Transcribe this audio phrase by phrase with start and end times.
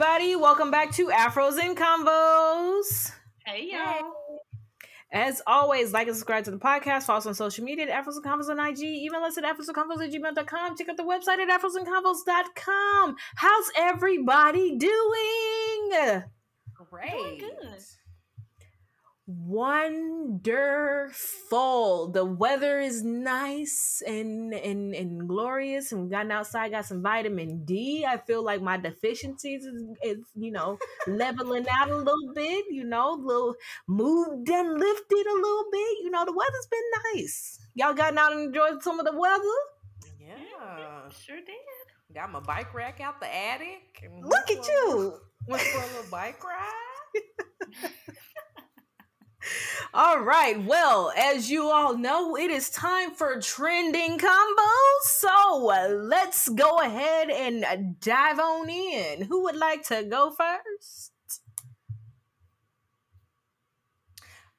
[0.00, 0.36] everybody.
[0.36, 3.10] Welcome back to Afros and Convos.
[3.44, 4.12] Hey, y'all.
[5.12, 7.02] As always, like and subscribe to the podcast.
[7.02, 8.78] Follow us on social media at Afros and Convos on IG.
[8.78, 10.76] Email us at afrosandconvos at gmail.com.
[10.76, 13.16] Check out the website at afrosandconvos.com.
[13.34, 16.22] How's everybody doing?
[16.88, 17.40] Great.
[17.40, 17.82] good.
[19.30, 21.12] Wonderful.
[22.12, 25.92] The weather is nice and, and and glorious.
[25.92, 28.06] And we gotten outside, got some vitamin D.
[28.08, 32.64] I feel like my deficiencies is, is you know leveling out a little bit.
[32.70, 33.54] You know, little
[33.86, 35.98] moved and lifted a little bit.
[36.04, 36.80] You know, the weather's been
[37.14, 37.58] nice.
[37.74, 39.42] Y'all gotten out and enjoyed some of the weather.
[40.18, 40.36] Yeah.
[40.36, 41.10] Mm-hmm.
[41.22, 42.14] Sure did.
[42.14, 44.08] Got my bike rack out the attic.
[44.22, 45.20] Look at for a little- you.
[45.46, 47.92] Went for a little bike ride.
[49.94, 50.62] All right.
[50.62, 55.02] Well, as you all know, it is time for trending convos.
[55.02, 59.22] So let's go ahead and dive on in.
[59.22, 61.12] Who would like to go first?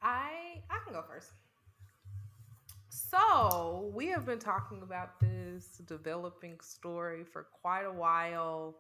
[0.02, 1.31] I I can go first.
[2.89, 8.75] So we have been talking about this developing story for quite a while.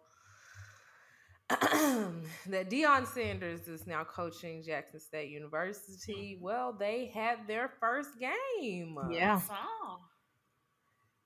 [1.49, 6.37] That Deion Sanders is now coaching Jackson State University.
[6.39, 8.97] Well, they had their first game.
[9.11, 9.39] Yeah.
[9.39, 9.55] Saw.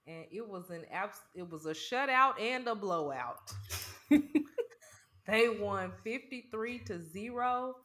[0.08, 3.52] and it was an abs- it was a shutout and a blowout.
[5.28, 7.76] they won 53 to 0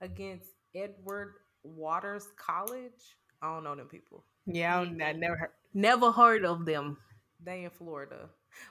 [0.00, 3.16] against Edward Waters College.
[3.42, 4.24] I don't know them people.
[4.46, 6.96] Yeah, I never heard, never heard of them.
[7.44, 8.28] They in Florida.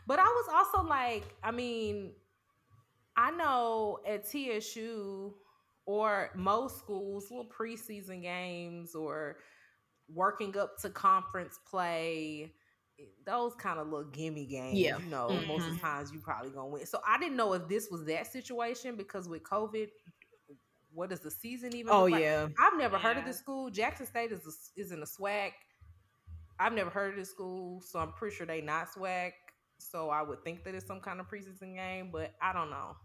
[0.08, 2.14] But I was also like, I mean,
[3.16, 5.34] I know at TSU
[5.86, 9.38] or most schools, little preseason games or
[10.08, 12.54] working up to conference play,
[13.26, 14.80] those kind of little gimme games.
[14.80, 14.98] Yeah.
[15.00, 15.82] You know, most of the Mhm.
[15.82, 16.86] times you probably gonna win.
[16.86, 19.90] So I didn't know if this was that situation because with COVID,
[20.94, 22.22] what does the season even Oh look like?
[22.22, 23.70] yeah, I've never heard of this school.
[23.70, 25.52] Jackson State is a, is in a SWAC.
[26.60, 29.32] I've never heard of this school, so I'm pretty sure they not SWAC.
[29.90, 32.96] So I would think that it's some kind of preseason game, but I don't know.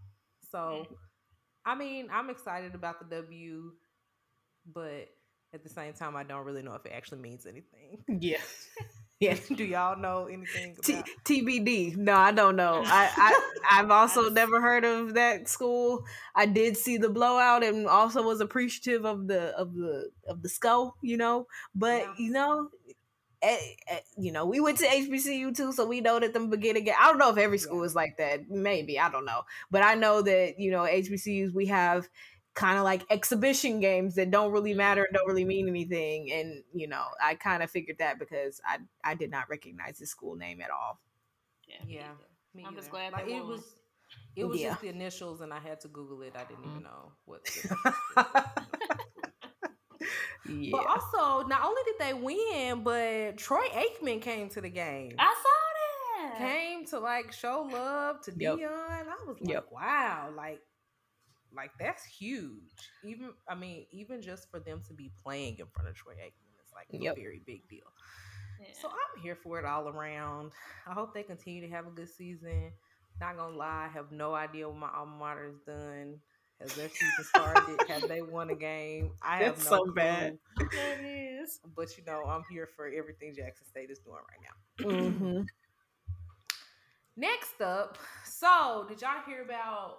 [0.51, 0.87] So, mm.
[1.65, 3.73] I mean, I'm excited about the W,
[4.73, 5.09] but
[5.55, 8.05] at the same time, I don't really know if it actually means anything.
[8.21, 8.39] yeah,
[9.21, 9.37] yeah.
[9.55, 11.97] Do y'all know anything T- TBD.
[11.97, 12.83] No, I don't know.
[12.85, 13.51] I, I
[13.81, 16.05] I've also never heard of that school.
[16.35, 20.49] I did see the blowout and also was appreciative of the of the of the
[20.49, 21.47] skull, you know.
[21.75, 22.15] But Yeah.
[22.19, 22.69] you know,
[23.43, 23.59] Eh,
[23.89, 26.89] eh, you know, we went to HBCU too, so we know that the beginning.
[26.99, 27.87] I don't know if every school Yeah.
[27.87, 28.49] is like that.
[28.51, 32.09] Maybe I don't know, but I know that you know HBCUs we have
[32.55, 36.65] kind of like exhibition games that don't really matter and don't really mean anything and
[36.73, 40.37] you know i kind of figured that because i i did not recognize the school
[40.37, 40.99] name at all
[41.69, 41.77] Yeah.
[41.87, 42.01] Yeah.
[42.01, 42.29] either.
[42.55, 43.63] Me I'm just glad like they it was.
[44.35, 44.71] It was Yeah.
[44.71, 46.35] just the initials, and I had to Google it.
[46.37, 46.85] I didn't even mm-hmm.
[46.85, 47.41] know what.
[50.49, 55.13] yeah But also, not only did they win, but Troy Aikman came to the game.
[55.19, 56.39] I saw that.
[56.39, 58.57] came to like show love to Yep.
[58.59, 58.69] Deion.
[58.69, 59.67] I was like, Yep.
[59.73, 60.61] wow, like,
[61.55, 62.91] like that's huge.
[63.05, 66.61] Even I mean, even just for them to be playing in front of Troy Aikman
[66.65, 67.17] is like Yep.
[67.17, 67.87] a very big deal.
[68.61, 68.69] Yeah.
[68.81, 70.53] So I'm here for it all around.
[70.87, 72.73] I hope they continue to have a good season.
[73.21, 76.21] Not gonna lie, I have no idea what my alma mater has done.
[76.61, 77.79] Has their season started?
[77.89, 79.13] have they won a game?
[79.23, 79.93] I have That's no so clue.
[79.95, 80.39] bad.
[80.59, 81.61] that is.
[81.77, 85.07] But you know, I'm here for everything Jackson State is doing right now.
[85.19, 85.43] hmm
[87.19, 89.99] Next up, so did y'all hear about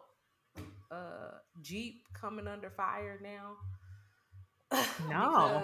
[0.91, 3.57] uh Jeep coming under fire now?
[5.09, 5.63] No.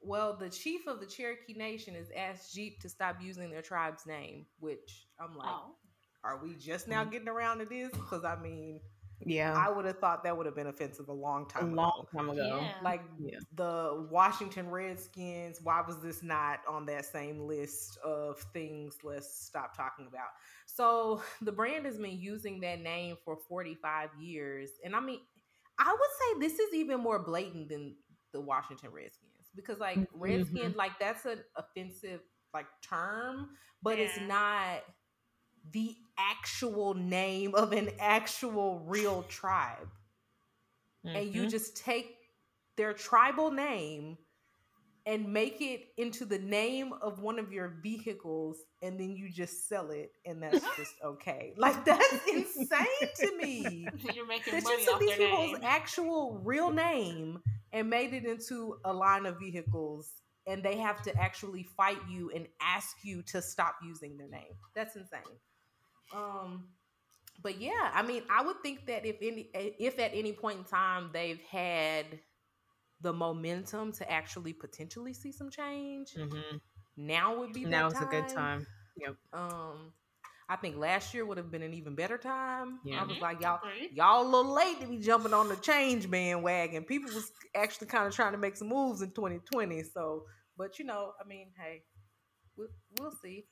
[0.00, 4.04] well, the chief of the Cherokee Nation has asked Jeep to stop using their tribe's
[4.06, 5.76] name, which I'm like, Oh.
[6.24, 7.92] are we just now getting around to this?
[7.92, 8.80] Because I mean,
[9.26, 12.06] yeah I would have thought that would have been offensive a long a time long
[12.12, 12.18] ago.
[12.18, 12.74] time ago Yeah.
[12.82, 13.38] Like Yeah.
[13.54, 19.76] the Washington Redskins, why was this not on that same list of things let's stop
[19.76, 20.28] talking about?
[20.66, 24.70] So the brand has been using that name for 45 years.
[24.84, 25.20] And I mean,
[25.78, 27.96] I would say this is even more blatant than
[28.32, 30.74] the Washington Redskins because like Mhm.
[30.76, 32.20] Like that's an offensive
[32.54, 33.50] like term,
[33.82, 34.82] but it's not
[35.70, 39.88] the actual name of an actual real tribe
[41.14, 41.46] and you Mhm.
[41.46, 42.16] just take
[42.76, 44.16] their tribal name
[45.06, 49.68] and make it into the name of one of your vehicles and then you just
[49.68, 52.76] sell it and that's just okay like that's insane
[53.20, 55.62] to me You're making that money you took off these their people's name.
[55.62, 57.40] actual real name
[57.72, 60.10] and made it into a line of vehicles
[60.46, 64.54] and they have to actually fight you and ask you to stop using their name
[64.74, 65.38] that's insane
[66.14, 66.64] um
[67.42, 70.64] but yeah, I mean, I would think that if any, if at any point in
[70.64, 72.06] time they've had
[73.00, 76.58] the momentum to actually potentially see some change, Mm-hmm.
[76.96, 78.64] now would be the Now is a good time.
[78.96, 79.16] Yep.
[79.32, 79.92] Um,
[80.48, 82.78] I think last year would have been an even better time.
[82.84, 83.00] Yeah.
[83.00, 83.60] I was like, y'all,
[83.92, 86.84] y'all a little late to be jumping on the change bandwagon.
[86.84, 89.82] People was actually kind of trying to make some moves in 2020.
[89.82, 90.24] So,
[90.56, 91.82] but you know, I mean, hey,
[92.56, 92.68] we'll,
[93.00, 93.46] we'll see.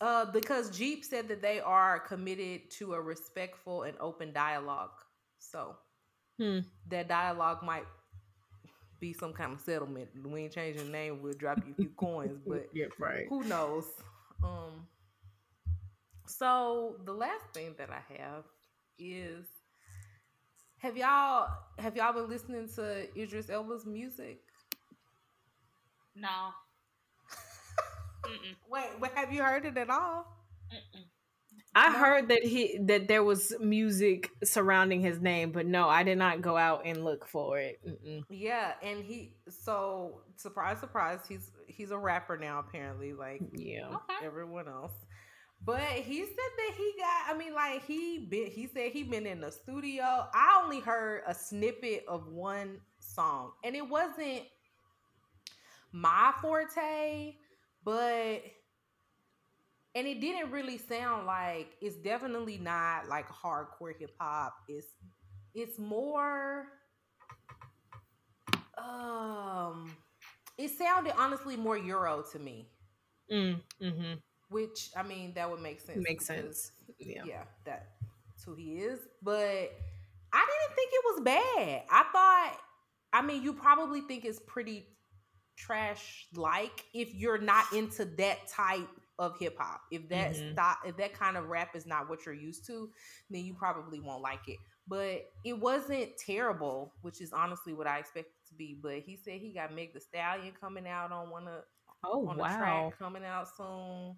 [0.00, 4.92] Uh, because Jeep said that they are committed to a respectful and open dialogue.
[5.38, 5.76] So
[6.38, 6.60] Hmm.
[6.88, 7.84] that dialogue might
[8.98, 10.08] be some kind of settlement.
[10.24, 11.22] We ain't changing the name.
[11.22, 12.92] We'll drop you a few coins, but Yep.
[12.98, 13.26] Right.
[13.28, 13.84] who knows
[14.42, 14.86] um
[16.26, 18.44] so the last thing that i have
[18.98, 19.46] is
[20.78, 21.48] have y'all
[21.78, 24.40] have y'all been listening to idris elba's music
[26.14, 26.52] No.
[28.24, 28.56] Mm-mm.
[28.70, 30.26] wait, wait have you heard it at all
[30.72, 31.04] Mm-mm.
[31.74, 31.98] I No.
[31.98, 36.42] heard that he that there was music surrounding his name, but no, I did not
[36.42, 37.80] go out and look for it.
[37.86, 38.24] Mm-mm.
[38.28, 43.88] yeah and he so surprise surprise he's he's a rapper now apparently like Yeah.
[43.88, 44.26] Okay.
[44.26, 44.92] everyone else.
[45.64, 47.34] But he said that he got.
[47.34, 48.46] I mean, like he been.
[48.50, 50.02] He said he been in the studio.
[50.32, 54.44] I only heard a snippet of one song, and it wasn't
[55.92, 57.34] my forte.
[57.84, 58.42] But
[59.94, 64.54] and it didn't really sound like it's definitely not like hardcore hip hop.
[64.68, 64.86] It's
[65.54, 66.66] it's more.
[68.78, 69.94] Um,
[70.56, 72.68] it sounded honestly more Euro to me
[73.30, 74.14] Mm, mm-hmm.
[74.48, 75.98] which I mean that would make sense.
[76.02, 76.72] Makes because, sense.
[76.98, 77.22] Yeah.
[77.24, 78.98] Yeah, that's who he is.
[79.22, 79.72] But
[80.32, 81.82] I didn't think it was bad.
[81.90, 82.58] I thought,
[83.12, 84.84] I mean, you probably think it's pretty
[85.60, 89.82] trash like if you're not into that type of hip hop.
[89.90, 90.52] If that Mhm.
[90.52, 92.90] stop, if that kind of rap is not what you're used to,
[93.30, 94.58] then you probably won't like it.
[94.88, 98.78] But it wasn't terrible, which is honestly what I expected to be.
[98.80, 101.62] But he said he got Meg the Stallion coming out on one of
[102.04, 102.56] Oh on the wow.
[102.56, 104.16] track coming out soon.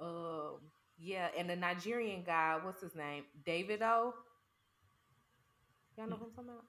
[0.00, 0.60] Um,
[0.98, 3.24] yeah, and the Nigerian guy, what's his name?
[3.46, 4.12] Davido.
[5.96, 6.64] Y'all know who I'm talking about?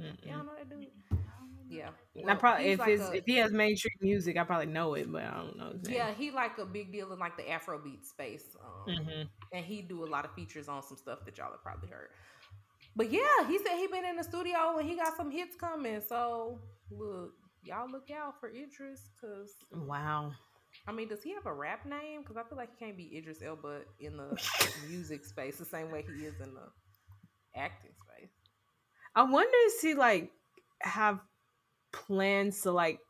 [0.00, 0.42] Mm-mm.
[0.42, 0.90] Y'all know that dude?
[1.68, 1.90] Yeah.
[2.28, 5.10] I probably if like it's a- if he has mainstream music, I probably know it,
[5.10, 5.72] but I don't know.
[5.88, 8.56] Yeah, he like a big deal in like the Afrobeat space.
[8.62, 9.22] Um, hmm
[9.52, 12.08] and he do a lot of features on some stuff that y'all have probably heard.
[12.96, 16.00] But yeah, he said he been in the studio and he got some hits coming.
[16.06, 16.60] So
[16.90, 17.32] look,
[17.62, 20.32] y'all look out for Idris, cause Wow.
[20.86, 22.22] I mean, does he have a rap name?
[22.22, 24.38] Because I feel like he can't be Idris Elba in the
[24.88, 26.68] music space the same way he is in the
[27.54, 28.30] acting space.
[29.14, 30.30] I wonder if he like
[30.80, 31.20] have
[31.92, 33.00] plans to like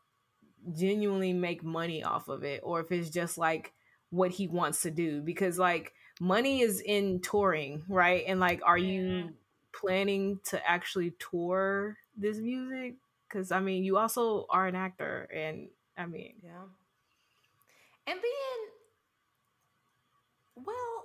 [0.75, 3.73] genuinely make money off of it, or if it's just like
[4.11, 5.21] what he wants to do.
[5.23, 8.25] Because like money is in touring, right?
[8.27, 9.35] And like, are you Mhm.
[9.75, 12.97] planning to actually tour this music?
[13.29, 16.65] Because I mean, you also are an actor, and I mean, Yeah.
[18.07, 18.59] And then,
[20.57, 21.05] well,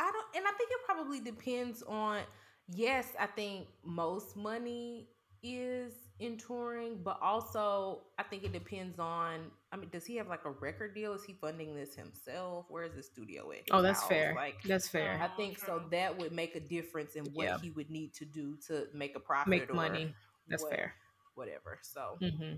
[0.00, 2.22] I don't, and I think it probably depends on.
[2.70, 5.08] Yes, I think most money
[5.42, 9.50] is in touring, but also I think it depends on.
[9.72, 11.12] I mean, does he have like a record deal?
[11.14, 12.66] Is he funding this himself?
[12.68, 13.60] Where is the studio at?
[13.70, 14.08] oh, that's house?
[14.08, 14.34] fair.
[14.34, 15.20] Like, that's fair.
[15.22, 15.82] I think so.
[15.90, 17.58] That would make a difference in what Yeah.
[17.58, 20.14] he would need to do to make a profit, Make or money.
[20.48, 20.94] That's what- fair.
[21.34, 21.78] Whatever.
[21.82, 22.54] So hmm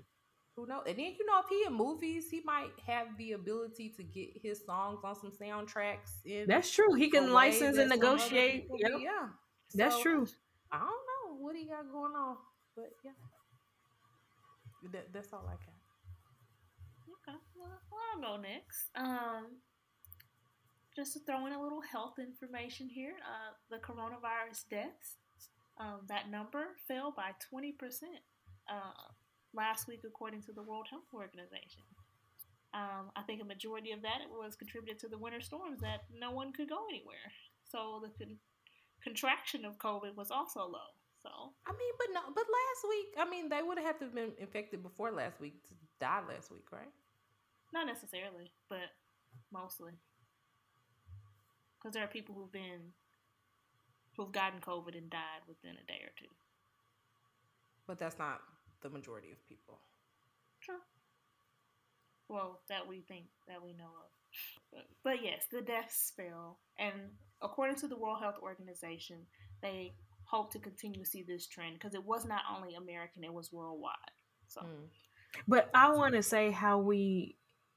[0.56, 0.82] who knows?
[0.86, 4.30] And then you know, if he in movies, he might have the ability to get
[4.42, 6.22] his songs on some soundtracks.
[6.46, 6.94] That's true.
[6.94, 8.68] He can license and that some other negotiate.
[8.74, 8.90] Yep.
[9.00, 9.28] yeah,
[9.74, 10.26] That's true.
[10.72, 12.36] I don't know what he got going on,
[12.80, 13.12] but yeah,
[14.92, 15.76] that, that's all I got.
[17.20, 17.38] Okay.
[17.56, 18.88] Well, I'll go next.
[18.96, 19.60] Um,
[20.96, 23.14] just to throw in a little health information here.
[23.20, 25.20] Uh, the coronavirus deaths,
[25.78, 27.72] um, that number fell by 20%
[28.68, 28.74] uh,
[29.54, 31.82] last week, according to the World Health Organization.
[32.72, 36.30] Um, I think a majority of that was contributed to the winter storms that no
[36.30, 37.28] one could go anywhere.
[37.70, 38.38] So the con-
[39.02, 40.90] contraction of COVID was also low.
[41.22, 41.30] So
[41.66, 44.32] I mean, but no, but last week, I mean, they would have to have been
[44.38, 46.88] infected before last week to die last week, right?
[47.72, 48.88] Not necessarily, but
[49.52, 49.92] mostly.
[51.78, 52.92] Because there are people who've been,
[54.16, 56.28] who've gotten COVID and died within a day or two.
[57.86, 58.40] But that's not
[58.82, 59.78] the majority of people.
[60.60, 60.80] True.
[62.28, 64.10] Well, that we think, that we know of.
[64.72, 66.58] But, but yes, the death spell.
[66.78, 66.92] And
[67.42, 69.26] according to the World Health Organization,
[69.62, 69.94] they
[70.30, 73.52] hope to continue to see this trend because it was not only American, it was
[73.52, 73.94] worldwide.
[74.48, 74.88] So, Mm.
[75.46, 77.36] But I want to say how we,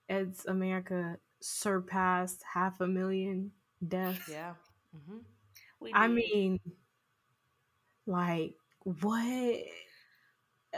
[0.10, 3.52] as America, surpassed half a million
[3.88, 4.30] deaths.
[4.30, 4.54] Yeah.
[4.96, 5.18] Mm-hmm.
[5.94, 6.60] I mean,
[8.06, 9.56] like what?
[10.74, 10.78] Uh,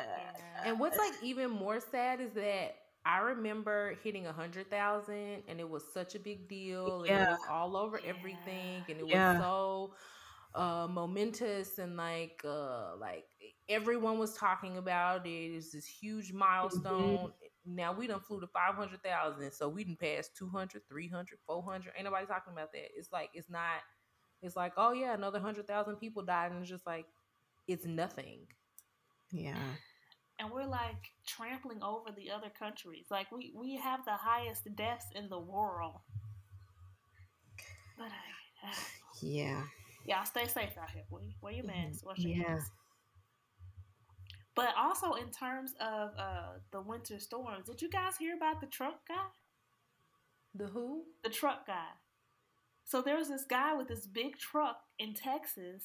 [0.66, 5.60] And what's like even more sad is that I remember hitting a hundred thousand, and
[5.60, 7.26] it was such a big deal, and it Yeah.
[7.30, 9.34] was all over everything, and it Yeah.
[9.34, 9.94] was so
[10.56, 13.26] uh momentous and like uh like
[13.70, 15.30] everyone was talking about it.
[15.30, 17.32] It was this huge milestone.
[17.66, 21.94] Now we done flew to 500,000, so we done passed 200, 300, 400.
[21.96, 22.90] Ain't nobody talking about that.
[22.96, 23.82] It's like, it's not,
[24.42, 26.52] it's like, oh yeah, another 100,000 people died.
[26.52, 27.08] And it's just like,
[27.68, 28.48] it's nothing.
[29.32, 29.78] yeah.
[30.40, 33.08] and we're like trampling over the other countries.
[33.10, 36.02] Like we we have the highest deaths in the world.
[37.98, 38.08] But
[38.64, 38.72] uh,
[39.22, 39.64] Yeah.
[40.06, 41.04] Y'all stay safe out here.
[41.10, 42.06] Wear, wear your mask.
[42.06, 42.48] Wash your Yeah.
[42.48, 42.72] hands.
[44.56, 48.68] But also in terms of uh, the winter storms, did you guys hear about the
[48.68, 49.28] truck guy?
[50.54, 51.04] The who?
[51.24, 51.90] The truck guy.
[52.86, 55.84] So there was this guy with this big truck in Texas,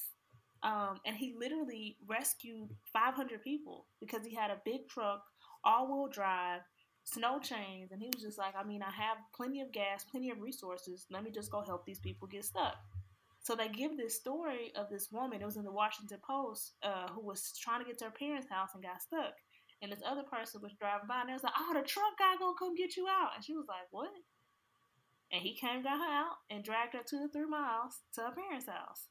[0.62, 5.24] um, and he literally rescued 500 people because he had a big truck,
[5.64, 6.60] all-wheel drive,
[7.04, 10.30] snow chains, and he was just like, I mean, I have plenty of gas, plenty
[10.30, 11.06] of resources.
[11.10, 12.76] Let me just go help these people get stuck.
[13.42, 15.40] So they give this story of this woman.
[15.40, 18.50] It was in the Washington Post, uh, who was trying to get to her parents'
[18.50, 19.34] house and got stuck.
[19.82, 22.36] And this other person was driving by, and they was like, "Oh, the truck guy
[22.36, 24.12] gonna come get you out." And she was like, "What?"
[25.32, 28.32] And he came, got her out, and dragged her two to three miles to her
[28.32, 29.08] parents' house.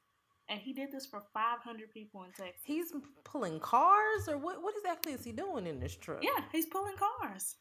[0.48, 2.62] And he did this for 500 people in Texas.
[2.66, 2.94] He's
[3.24, 4.62] pulling cars, or what?
[4.62, 6.24] What exactly is he doing in this truck?
[6.24, 7.56] yeah, he's pulling cars.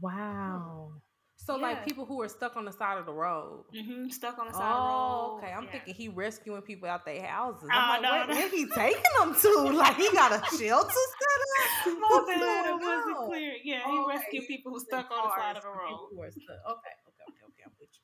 [0.00, 0.92] Wow.
[1.36, 1.62] So Yeah.
[1.62, 3.64] like people who are stuck on the side of the road.
[3.72, 5.44] hmm Stuck on the side of the Oh, road.
[5.44, 5.52] okay.
[5.52, 5.70] I'm Yeah.
[5.72, 7.70] thinking he rescuing people out their houses.
[7.72, 8.34] Oh, I'm like, no, where, no.
[8.34, 9.70] where he taking them to?
[9.76, 11.98] Like he got a shelter set up?
[12.10, 13.52] What's bad, it wasn't clear.
[13.62, 14.16] Yeah, he Oh, okay.
[14.16, 16.08] rescued people who stuck on the side of the road.
[16.10, 16.60] who are stuck.
[16.66, 17.62] Okay, okay, okay, okay.
[17.66, 18.02] I'm with you.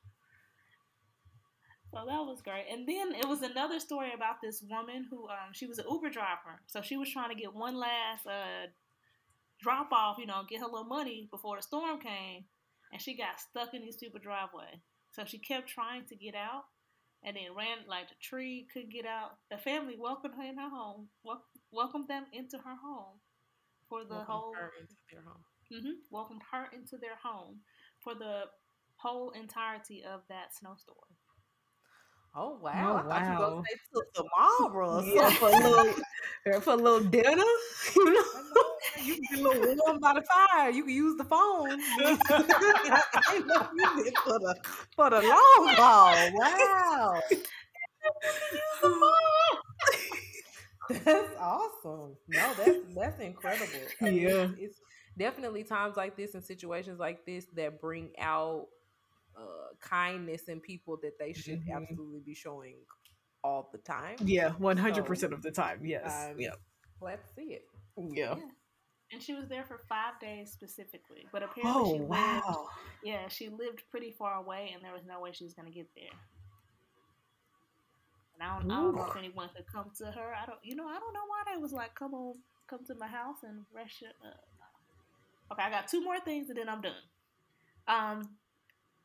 [1.91, 2.65] So that was great.
[2.71, 6.09] And then it was another story about this woman who um she was an Uber
[6.09, 6.61] driver.
[6.67, 8.67] So she was trying to get one last uh
[9.61, 12.45] drop off, you know, get her little money before the storm came,
[12.93, 14.79] and she got stuck in these people driveway.
[15.11, 16.65] So she kept trying to get out
[17.23, 19.31] and then ran like the tree, couldn't get out.
[19.51, 23.19] The family welcomed her in her home, wel- welcomed them into her home
[23.89, 25.43] for the Welcome whole her into their home.
[25.71, 27.61] hmm welcomed her into their home
[28.03, 28.43] for the
[28.97, 31.12] whole entirety of that snowstorm.
[32.35, 32.93] Oh wow!
[32.93, 33.79] Oh, I thought you were gonna say
[34.15, 35.01] the Marlboro.
[35.01, 35.71] or Yeah, for a something.
[35.71, 37.43] little for a little dinner,
[37.95, 38.23] you know.
[39.03, 40.69] you can get a little warm by the fire.
[40.71, 41.79] You can use the phone.
[43.27, 44.55] I know you did for the
[44.95, 46.31] for the long haul.
[46.33, 47.21] Wow,
[51.05, 52.17] that's awesome.
[52.27, 53.93] No, that's that's incredible.
[54.01, 54.29] I Yeah.
[54.29, 54.81] it's, it's
[55.17, 58.67] definitely times like this and situations like this that bring out
[59.37, 61.71] uh, kindness in people that they should Mhm.
[61.75, 62.75] absolutely be showing
[63.43, 64.17] all the time.
[64.19, 65.85] Yeah, one hundred percent of the time.
[65.85, 66.27] Yes.
[66.31, 66.55] Um, yeah.
[67.01, 67.65] Let's see it.
[67.97, 68.35] Yeah.
[68.35, 68.49] Yeah.
[69.11, 71.27] And she was there for five days specifically.
[71.31, 72.69] But apparently Oh she lived wow.
[73.03, 75.87] yeah, she lived pretty far away and there was no way she was gonna get
[75.95, 76.09] there.
[78.35, 79.19] And I don't, I don't know if Ooh.
[79.19, 80.33] anyone could come to her.
[80.33, 82.35] I don't you know, I don't know why they was like, come on,
[82.69, 84.33] come to my house and rest your uh,
[85.53, 86.93] Okay, I got two more things and then I'm done.
[87.87, 88.37] Um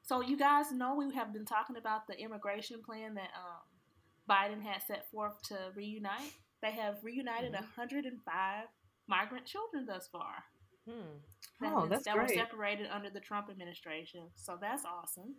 [0.08, 3.62] so you guys know we have been talking about the immigration plan that um
[4.28, 6.32] Biden had set forth to reunite.
[6.62, 7.60] They have reunited Mhm.
[7.60, 8.68] 105
[9.06, 10.44] migrant children thus far.
[10.86, 11.18] Hmm.
[11.60, 14.30] that, Oh, that's that were separated under the Trump administration.
[14.34, 15.34] So that's awesome.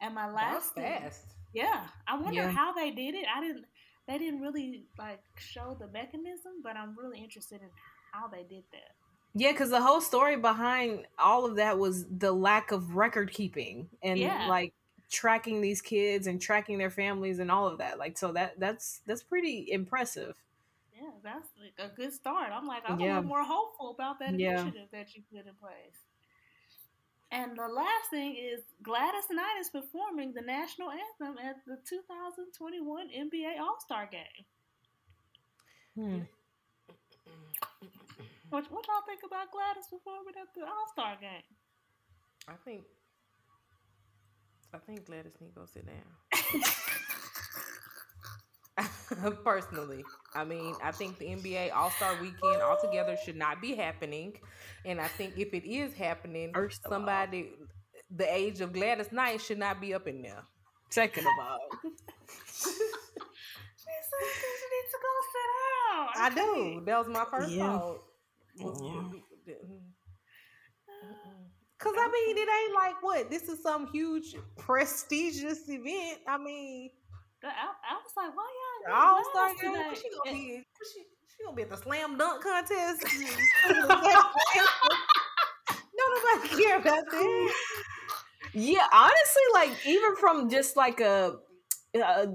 [0.00, 1.26] And my last thing, fast.
[1.52, 2.50] yeah, I wonder Yeah.
[2.50, 3.26] how they did it.
[3.28, 3.66] I didn't.
[4.06, 7.70] They didn't really like show the mechanism, but I'm really interested in
[8.12, 8.96] how they did that.
[9.34, 13.88] Yeah, because the whole story behind all of that was the lack of record keeping
[14.02, 14.46] and Yeah.
[14.48, 14.74] like
[15.10, 17.98] tracking these kids and tracking their families and all of that.
[17.98, 20.36] Like, so that that's that's pretty impressive.
[20.94, 22.50] Yeah, that's like a good start.
[22.52, 24.60] I'm like, I'm a little more hopeful about that Yeah.
[24.60, 25.96] initiative that you put in place.
[27.30, 33.08] And the last thing is Gladys Knight is performing the national anthem at the 2021
[33.08, 34.44] NBA All Star Game.
[35.94, 36.20] Hmm.
[38.52, 41.40] What, what y'all think about Gladys performing at the All Star Game?
[42.46, 42.84] I think
[44.74, 46.04] I think Gladys need to go sit down.
[49.44, 50.04] Personally,
[50.34, 54.34] I mean, I think the NBA All Star Weekend altogether should not be happening,
[54.84, 56.98] and I think if it is happening, First of all.
[56.98, 57.52] somebody
[58.14, 60.42] the age of Gladys Knight should not be up in there.
[60.90, 61.88] Second of all, She
[62.68, 64.26] said
[64.58, 65.48] she needs to go sit
[65.88, 66.08] down.
[66.16, 66.82] I do.
[66.84, 67.78] That was my first Yeah.
[67.78, 68.02] thought.
[68.56, 68.66] Yeah.
[71.78, 76.20] Cause I mean, it ain't like what this is some huge prestigious event.
[76.28, 76.90] I mean,
[77.42, 78.46] I, I was like, why
[78.86, 78.94] y'all?
[78.94, 79.72] All Star last game.
[79.72, 79.86] today?
[79.88, 80.64] What she gonna be?
[80.94, 83.02] She, she gonna be at the slam dunk contest?
[83.68, 83.88] no,
[86.14, 87.52] nobody care about that.
[88.54, 91.36] Yeah, honestly, like even from just like a,
[91.94, 92.26] uh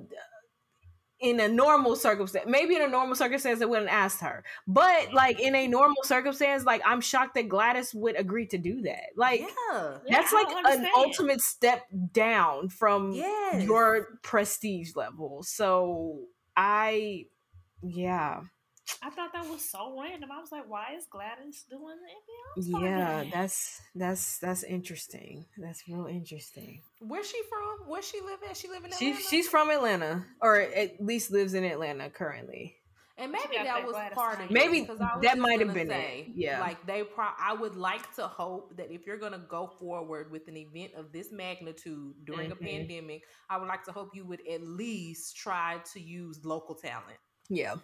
[1.19, 4.43] in a normal circumstance, maybe in a normal circumstance, I wouldn't ask her.
[4.67, 8.81] But like in a normal circumstance, like I'm shocked that Gladys would agree to do
[8.83, 9.09] that.
[9.15, 13.63] Like yeah, Yeah, that's I like an ultimate step down from yes.
[13.63, 15.43] your prestige level.
[15.43, 16.19] So
[16.55, 17.25] I,
[17.83, 18.41] yeah,
[19.03, 20.31] I thought that was so random.
[20.31, 23.31] I was like, why is Gladys doing the NBA yeah, game?
[23.33, 25.45] that's that's that's interesting.
[25.57, 26.81] That's real interesting.
[26.99, 27.87] Where's she from?
[27.89, 28.57] Where she live at?
[28.57, 29.27] She live in She Atlanta.
[29.29, 32.75] she's from Atlanta, or at least lives in Atlanta currently.
[33.19, 34.51] And maybe that that was Gladys part of Knight.
[34.51, 36.59] it, Maybe 'cause I was that might have gonna been it, yeah.
[36.59, 40.47] Like they pro I would like to hope that if you're gonna go forward with
[40.47, 42.53] an event of this magnitude during Mhm.
[42.53, 46.75] a pandemic, I would like to hope you would at least try to use local
[46.75, 47.17] talent.
[47.49, 47.75] Yeah.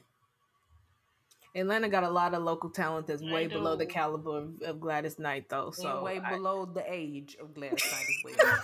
[1.55, 5.19] Atlanta got a lot of local talent that's way below the caliber of, of Gladys
[5.19, 5.71] Knight, though.
[5.71, 8.59] So and way I- below the age of Gladys Knight as well.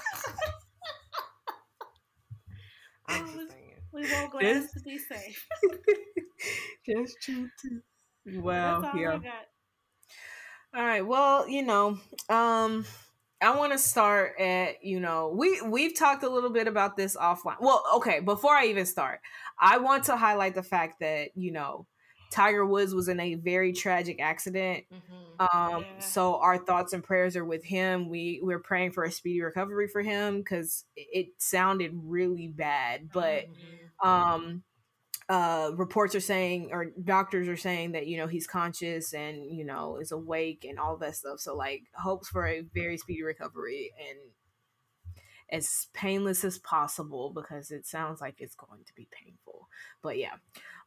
[3.07, 3.75] I'm just saying.
[3.91, 5.47] We want Gladys to be safe.
[6.87, 7.81] that's true too.
[8.25, 9.19] That's Well, all yeah.
[10.75, 11.05] All right.
[11.05, 11.97] Well, you know,
[12.29, 12.85] um,
[13.41, 17.15] I want to start at you know we we've talked a little bit about this
[17.15, 17.57] offline.
[17.59, 18.19] Well, okay.
[18.19, 19.21] Before I even start,
[19.59, 21.87] I want to highlight the fact that you know
[22.29, 24.85] Tiger Woods was in a very tragic accident.
[24.91, 25.39] Mhm.
[25.39, 26.01] Um, Yeah.
[26.01, 28.09] so our thoughts and prayers are with him.
[28.09, 33.45] We we're praying for a speedy recovery for him because it sounded really bad, but
[33.55, 33.91] Mhm.
[34.03, 34.63] um
[35.29, 39.63] uh reports are saying or doctors are saying that you know he's conscious and you
[39.65, 43.93] know is awake and all that stuff so like hopes for a very speedy recovery
[44.09, 44.19] and
[45.51, 49.67] as painless as possible because it sounds like it's going to be painful
[50.01, 50.35] but yeah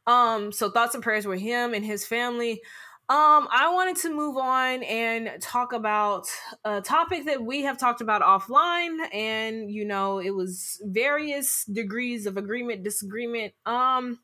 [0.07, 2.61] um so thoughts and prayers with him and his family.
[3.09, 6.25] Um i wanted to move on and talk about
[6.63, 12.25] a topic that we have talked about offline and you know it was various degrees
[12.25, 13.53] of agreement disagreement.
[13.65, 14.19] Um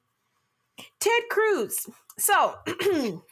[1.00, 1.88] ted cruz.
[2.18, 2.56] So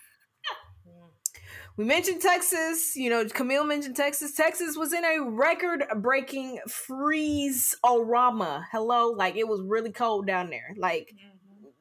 [1.77, 4.33] we mentioned texas you know camille mentioned texas.
[4.33, 9.09] Texas was in a record breaking freeze orama hello?
[9.11, 10.73] Like it was really cold down there.
[10.77, 11.36] Like Mhm.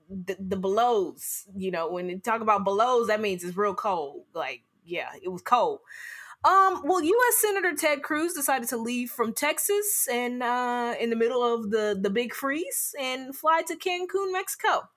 [0.09, 4.25] The, the belows you know when they talk about belows that means it's real cold
[4.35, 5.81] like yeah it was cold.
[6.45, 11.17] Um well u.s senator ted cruz decided to leave from texas and uh in the
[11.17, 14.89] middle of the the big freeze and fly to cancun mexico.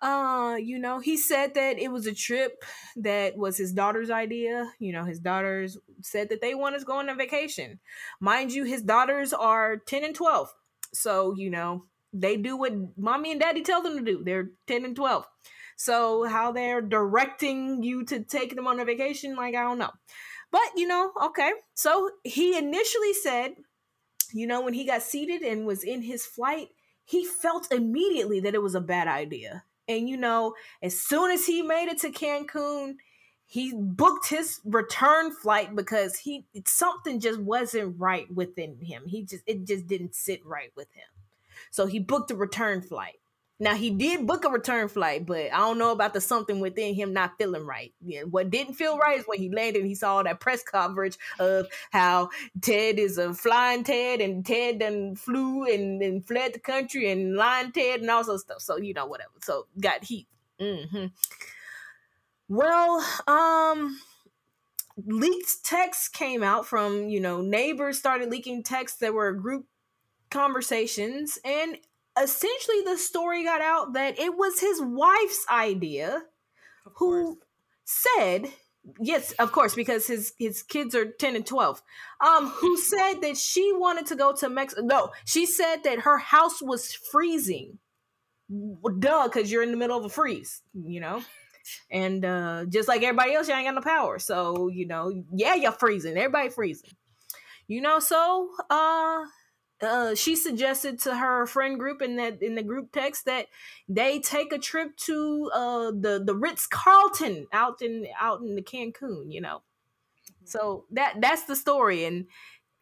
[0.00, 2.64] Uh you know he said that it was a trip
[2.96, 4.70] that was his daughter's idea.
[4.78, 7.80] You know his daughters said that they wanted to go on a vacation.
[8.20, 10.52] Mind you his daughters are 10 and 12
[10.92, 11.84] so you know
[12.20, 14.22] they do what mommy and daddy tell them to do.
[14.24, 15.26] They're 10 and 12.
[15.76, 19.92] So how they're directing you to take them on a vacation, like I don't know.
[20.50, 21.52] But you know, okay.
[21.74, 23.52] So he initially said,
[24.32, 26.68] you know, when he got seated and was in his flight,
[27.04, 29.64] he felt immediately that it was a bad idea.
[29.88, 32.96] And you know, as soon as he made it to Cancun,
[33.46, 39.04] he booked his return flight because he something just wasn't right within him.
[39.06, 41.15] He just it just didn't sit right with him.
[41.76, 43.16] So he booked a return flight.
[43.60, 46.94] Now he did book a return flight, but I don't know about the something within
[46.94, 47.92] him not feeling right.
[48.00, 51.18] Yeah, what didn't feel right is when he landed and he saw that press coverage
[51.38, 52.30] of how
[52.62, 57.36] Ted is a flying Ted and Ted then flew and, and fled the country and
[57.36, 58.62] lying Ted and all sorts of stuff.
[58.62, 59.32] So you know whatever.
[59.42, 60.26] So got heat.
[60.58, 61.06] hmm
[62.48, 64.00] Well, um,
[65.04, 69.66] leaked texts came out from you know neighbors started leaking texts that were a group
[70.30, 71.78] conversations and
[72.20, 76.22] essentially the story got out that it was his wife's idea
[76.96, 77.38] who
[77.84, 78.46] said
[79.00, 81.82] yes of course because his his kids are 10 and 12
[82.24, 86.18] um who said that she wanted to go to mexico no she said that her
[86.18, 87.78] house was freezing.
[88.48, 91.22] Duh because you're in the middle of a freeze you know?
[91.90, 95.54] And uh just like everybody else you ain't got no power so you know yeah
[95.54, 96.90] you're freezing everybody freezing.
[97.66, 99.24] You know so uh
[99.82, 103.46] uh, she suggested to her friend group in that in the group text that
[103.88, 108.62] they take a trip to uh the the Ritz Carlton out in out in the
[108.62, 109.62] Cancun, you know.
[110.44, 112.26] So that that's the story, and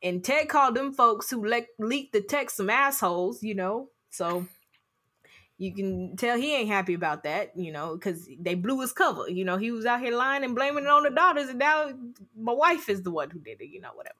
[0.03, 3.89] and Ted called them folks who le- leaked the text some assholes, you know.
[4.11, 4.47] So
[5.57, 9.29] you can tell he ain't happy about that, you know, because they blew his cover.
[9.29, 11.91] You know, he was out here lying and blaming it on the daughters, and now
[12.37, 14.17] my wife is the one who did it, you know, whatever.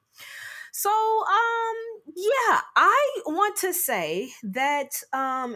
[0.77, 1.75] So, um,
[2.17, 5.55] yeah, I want to say that, um,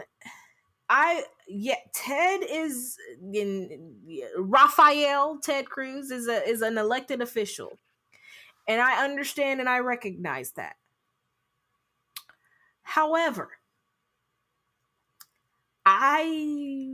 [0.88, 2.96] I yeah, Ted is
[3.34, 3.96] in
[4.38, 7.78] Rafael Ted Cruz is a is an elected official,
[8.66, 10.76] and I understand and I recognize that.
[12.82, 13.50] However,
[15.84, 16.88] I,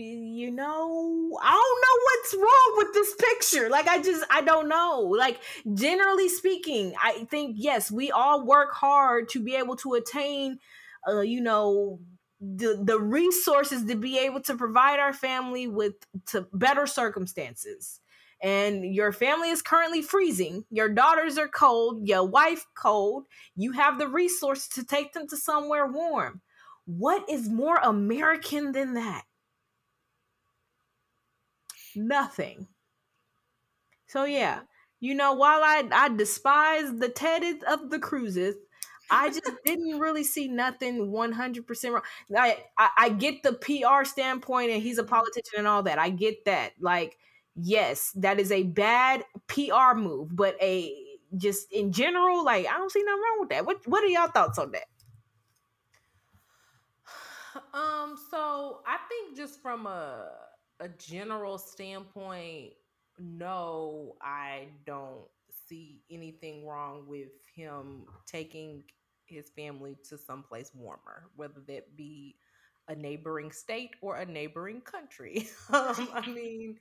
[0.00, 3.68] you know, I don't know what's wrong with this picture.
[3.70, 5.00] Like, I just, I don't know.
[5.00, 5.40] Like,
[5.74, 10.58] generally speaking, I think, yes, we all work hard to be able to attain,
[11.08, 12.00] uh, you know,
[12.40, 15.94] the, the resources to be able to provide our family with
[16.26, 18.00] to better circumstances
[18.42, 23.98] and your family is currently freezing, your daughters are cold, your wife cold, you have
[23.98, 26.40] the resources to take them to somewhere warm.
[26.86, 29.24] What is more American than that?
[31.96, 32.68] Nothing.
[34.06, 34.60] So yeah,
[35.00, 38.56] you know, while I I despise the Ted of the cruises,
[39.10, 42.02] I just didn't really see nothing 100% wrong.
[42.36, 45.98] I, I, I get the PR standpoint and he's a politician and all that.
[45.98, 46.72] I get that.
[46.80, 47.18] Like
[47.56, 50.96] yes, that is a bad PR move, but a
[51.36, 53.66] just in general, like I don't see nothing wrong with that.
[53.66, 54.84] What what are y'all thoughts on that?
[57.74, 60.30] Um, so I think just from a
[60.80, 62.72] a general standpoint,
[63.18, 65.26] no, I don't
[65.68, 68.84] see anything wrong with him taking
[69.26, 72.36] his family to someplace warmer, whether that be
[72.88, 75.48] a neighboring state or a neighboring country.
[75.72, 76.76] um, I mean,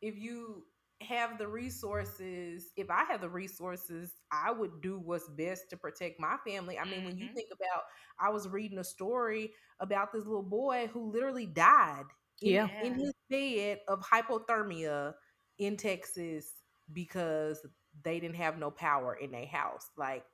[0.00, 0.64] if you
[1.02, 6.20] have the resources, if I have the resources, I would do what's best to protect
[6.20, 6.78] my family.
[6.78, 7.06] I mean, mm-hmm.
[7.06, 7.34] when you mm-hmm.
[7.34, 7.82] think about,
[8.20, 12.04] I was reading a story about this little boy who literally died
[12.40, 12.68] in, yeah.
[12.82, 15.14] in his bed of hypothermia
[15.58, 16.52] in Texas
[16.92, 17.66] because
[18.04, 19.90] they didn't have no power in their house.
[19.96, 20.24] Like,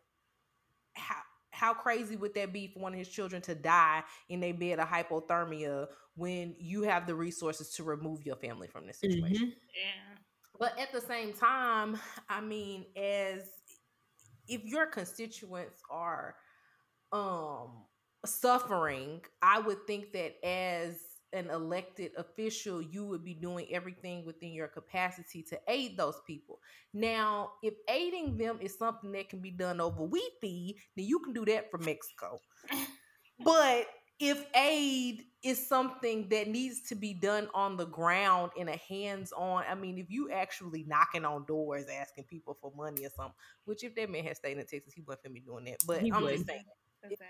[0.95, 4.53] how how crazy would that be for one of his children to die in a
[4.53, 9.49] bed of hypothermia when you have the resources to remove your family from this situation?
[9.49, 9.59] Mm-hmm.
[9.75, 10.19] Yeah.
[10.59, 13.43] But at the same time, I mean, as
[14.47, 16.35] if your constituents are
[17.13, 17.85] um
[18.27, 20.97] suffering, I would think that as
[21.33, 26.61] an elected official, you would be doing everything within your capacity to aid those people.
[26.95, 31.33] Now, if aiding them is something that can be done over Wi-Fi, then you can
[31.33, 32.41] do that for Mexico.
[33.45, 33.87] but
[34.21, 39.65] if aid is something that needs to be done on the ground in a hands-on,
[39.71, 43.85] I mean, if you actually knocking on doors asking people for money or something, which
[43.85, 45.77] if that man had stayed in Texas, he wouldn't be doing that.
[45.87, 46.35] But he I'm would.
[46.35, 46.65] just saying,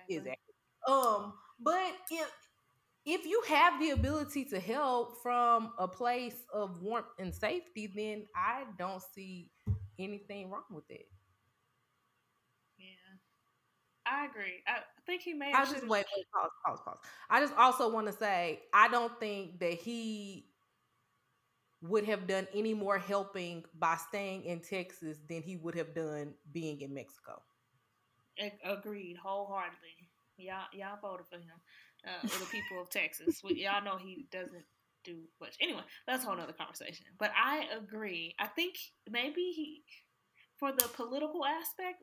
[0.09, 0.39] exactly.
[0.87, 2.31] Um, but if
[3.09, 8.27] if you have the ability to help from a place of warmth and safety, then
[8.37, 9.51] I don't see
[9.99, 11.07] anything wrong with it.
[12.77, 12.85] Yeah,
[14.05, 14.63] I agree.
[14.67, 15.53] I think he may.
[15.55, 16.99] I just wait, wait, pause, pause, pause.
[17.31, 20.45] I just also want to say I don't think that he
[21.81, 26.35] would have done any more helping by staying in Texas than he would have done
[26.53, 27.41] being in Mexico.
[28.65, 30.11] Agreed wholeheartedly.
[30.37, 31.59] Y'all, y'all voted for him
[32.07, 33.41] uh, or the people of Texas.
[33.43, 34.65] We, y'all know he doesn't
[35.05, 35.57] do much.
[35.61, 37.07] Anyway, that's a whole other conversation.
[37.19, 38.35] But I agree.
[38.39, 38.75] I think
[39.11, 39.83] maybe he,
[40.59, 42.03] for the political aspect,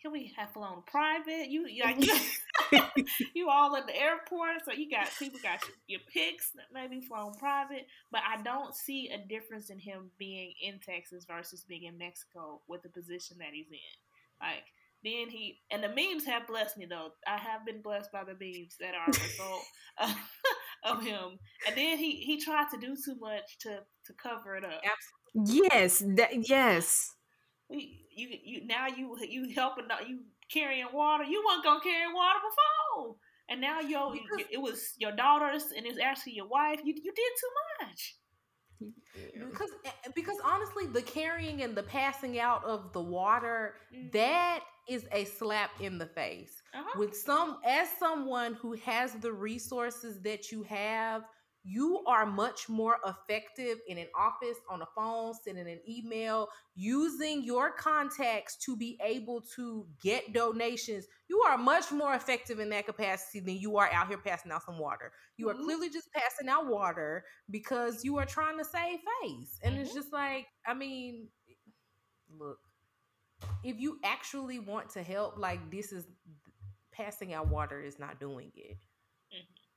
[0.00, 1.48] can we have flown private?
[1.48, 1.96] You like
[3.34, 7.32] you all at the airport, so you got people got your, your picks maybe flown
[7.34, 7.86] private.
[8.12, 12.60] But I don't see a difference in him being in Texas versus being in Mexico
[12.68, 13.96] with the position that he's in.
[14.42, 14.64] Like
[15.04, 17.10] then he and the memes have blessed me though.
[17.26, 19.64] I have been blessed by the memes that are a result
[19.98, 20.16] of,
[20.84, 21.38] of him.
[21.66, 24.80] And then he he tried to do too much to to cover it up.
[25.34, 25.68] Absolutely.
[25.70, 27.12] Yes, that yes.
[27.68, 27.80] You
[28.16, 31.24] you, you now you you helping you carrying water.
[31.24, 33.16] You weren't gonna carry water before,
[33.48, 34.14] and now yo
[34.50, 36.80] it was your daughters and it's actually your wife.
[36.84, 38.16] You you did too much.
[39.50, 44.08] Because eh, because honestly, the carrying and the passing out of the water mm-hmm.
[44.12, 46.62] that is a slap in the face.
[46.74, 46.98] Uh-huh.
[46.98, 51.24] With some as someone who has the resources that you have,
[51.64, 57.42] you are much more effective in an office, on a phone, sending an email, using
[57.42, 61.06] your contacts to be able to get donations.
[61.28, 64.64] You are much more effective in that capacity than you are out here passing out
[64.64, 65.10] some water.
[65.38, 65.58] You mm-hmm.
[65.58, 69.58] are clearly just passing out water because you are trying to save face.
[69.62, 69.84] And mm-hmm.
[69.84, 71.28] it's just like, I mean,
[72.38, 72.58] look,
[73.62, 76.04] if you actually want to help, like this is
[76.92, 78.76] passing out water is not doing it.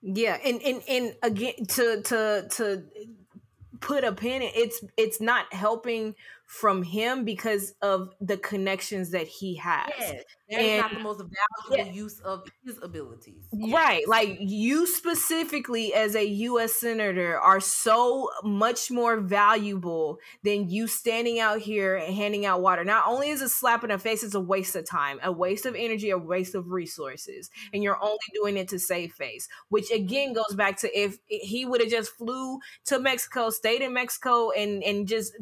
[0.09, 2.83] Yeah, and and and again to to to
[3.81, 6.15] put a pin in it's it's not helping
[6.47, 9.91] from him because of the connections that he has.
[9.99, 11.93] Yes, that is not the most valuable yeah.
[11.93, 13.43] use of his abilities.
[13.51, 13.99] Right.
[13.99, 14.07] Yes.
[14.07, 21.41] Like you specifically as a US senator are so much more valuable than you standing
[21.41, 22.85] out here and handing out water.
[22.85, 25.65] Not only is a slap in the face, it's a waste of time, a waste
[25.65, 27.49] of energy, a waste of resources.
[27.73, 31.65] And you're only doing it to save face, which again goes back to if he
[31.65, 35.33] would have just flew to Mexico, stayed in Mexico and and just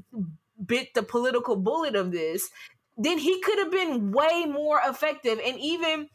[0.63, 2.49] bit the political bullet of this,
[2.97, 6.07] then he could have been way more effective and even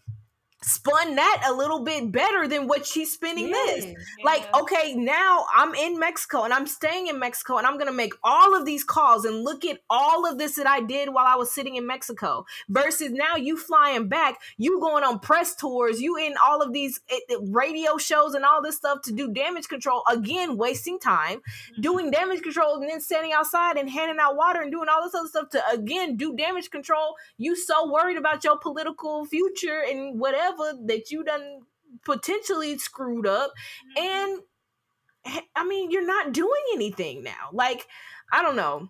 [0.63, 3.85] spun that a little bit better than what she's spinning yeah, this.
[3.87, 3.95] Yeah.
[4.25, 8.13] Like, okay, now I'm in Mexico and I'm staying in Mexico and I'm gonna make
[8.23, 11.37] all of these calls and look at all of this that I did while I
[11.37, 12.45] was sitting in Mexico.
[12.69, 17.01] Versus now you flying back, you going on press tours, you in all of these
[17.09, 21.39] it, it, radio shows and all this stuff to do damage control again, wasting time,
[21.39, 21.81] mm-hmm.
[21.81, 25.15] doing damage control and then standing outside and handing out water and doing all this
[25.15, 27.15] other stuff to again do damage control.
[27.39, 31.61] You so worried about your political future and whatever whatever that you done
[32.05, 33.53] potentially screwed up
[33.99, 34.05] mm-hmm.
[34.05, 37.87] and i mean you're not doing anything now like
[38.33, 38.89] i don't know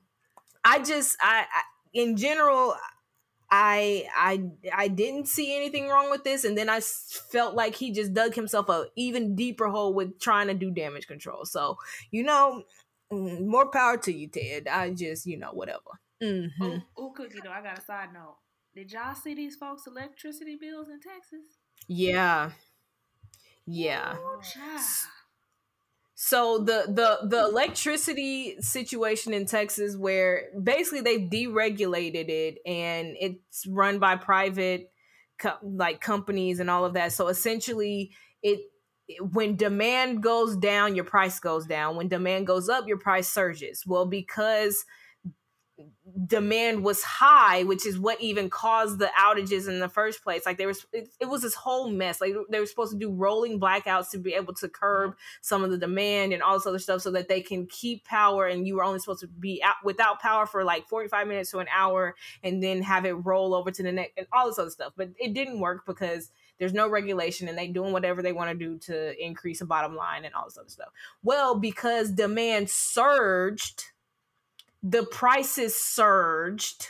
[0.64, 2.74] i just I, I in general
[3.52, 7.90] I I I didn't see anything wrong with this, and then I felt like he
[7.90, 11.44] just dug himself a even deeper hole with trying to do damage control.
[11.44, 11.76] So
[12.12, 12.62] you know,
[13.12, 14.68] mm, more power to you, Ted.
[14.68, 15.98] I just you know whatever.
[16.22, 16.62] Mm-hmm.
[16.62, 17.50] Oh, oh, cookie though.
[17.50, 18.36] I got a side note.
[18.80, 21.58] Did y'all see these folks' electricity bills in Texas?
[21.86, 22.52] Yeah.
[23.66, 24.16] Yeah.
[26.14, 33.66] So the the the electricity situation in Texas where basically they've deregulated it and it's
[33.66, 34.90] run by private
[35.38, 37.12] co- like companies and all of that.
[37.12, 38.12] So essentially
[38.42, 38.60] it
[39.20, 41.96] when demand goes down, your price goes down.
[41.96, 43.84] When demand goes up, your price surges.
[43.86, 44.86] Well, because
[46.26, 50.46] demand was high, which is what even caused the outages in the first place.
[50.46, 52.20] Like there was, it, it, was this whole mess.
[52.20, 55.70] Like they were supposed to do rolling blackouts to be able to curb some of
[55.70, 58.46] the demand and all this other stuff, so that they can keep power.
[58.46, 61.50] And you were only supposed to be out without power for like forty five minutes
[61.52, 64.58] to an hour, and then have it roll over to the next and all this
[64.58, 64.92] other stuff.
[64.96, 68.54] But it didn't work because there's no regulation and they doing whatever they want to
[68.54, 70.90] do to increase the bottom line and all this other stuff.
[71.22, 73.84] Well, because demand surged
[74.82, 76.88] the prices surged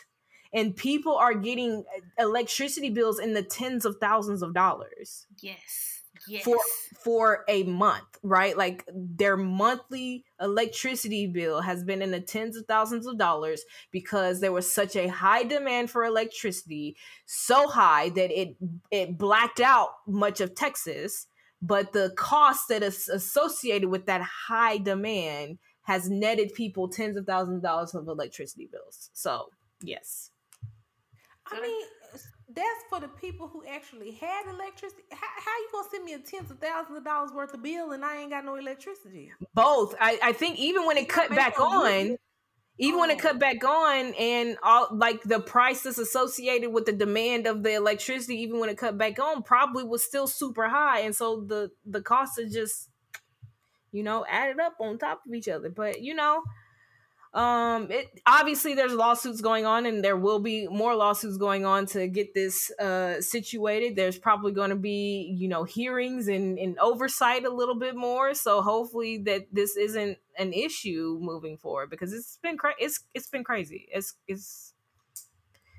[0.53, 5.27] and people are getting uh, electricity bills in the tens of thousands of dollars.
[5.41, 6.03] Yes.
[6.29, 6.45] Yes.
[6.45, 6.59] For
[7.03, 8.57] for a month, right?
[8.57, 14.41] Like their monthly electricity bill has been in the tens of thousands of dollars because
[14.41, 18.57] there was such a high demand for electricity, so high that it
[18.91, 21.27] it blacked out much of Texas,
[21.63, 25.59] but the cost that is associated with that high demand
[25.91, 29.11] has netted people tens of thousands of dollars of electricity bills.
[29.13, 29.47] So,
[29.83, 30.31] yes.
[31.51, 31.85] I mean,
[32.55, 35.03] that's for the people who actually had electricity.
[35.11, 37.91] How, how you gonna send me a tens of thousands of dollars worth of bill
[37.91, 39.33] and I ain't got no electricity?
[39.53, 39.97] Both.
[40.01, 42.17] I, I think even when it cut back on,
[42.79, 43.01] even oh.
[43.01, 43.39] when it cut oh.
[43.39, 48.61] back on and all like the prices associated with the demand of the electricity, even
[48.61, 51.01] when it cut back on, probably was still super high.
[51.01, 52.91] And so the the cost is just
[53.93, 55.71] you know, added up on top of each other.
[55.71, 56.43] But you know,
[57.33, 61.87] um, it obviously there's lawsuits going on, and there will be more lawsuits going on
[61.87, 63.95] to get this uh situated.
[63.95, 68.35] There's probably going to be you know hearings and, and oversight a little bit more.
[68.35, 73.29] So hopefully that this isn't an issue moving forward because it's been cra- it's it's
[73.29, 73.89] been crazy.
[73.93, 74.75] It's it's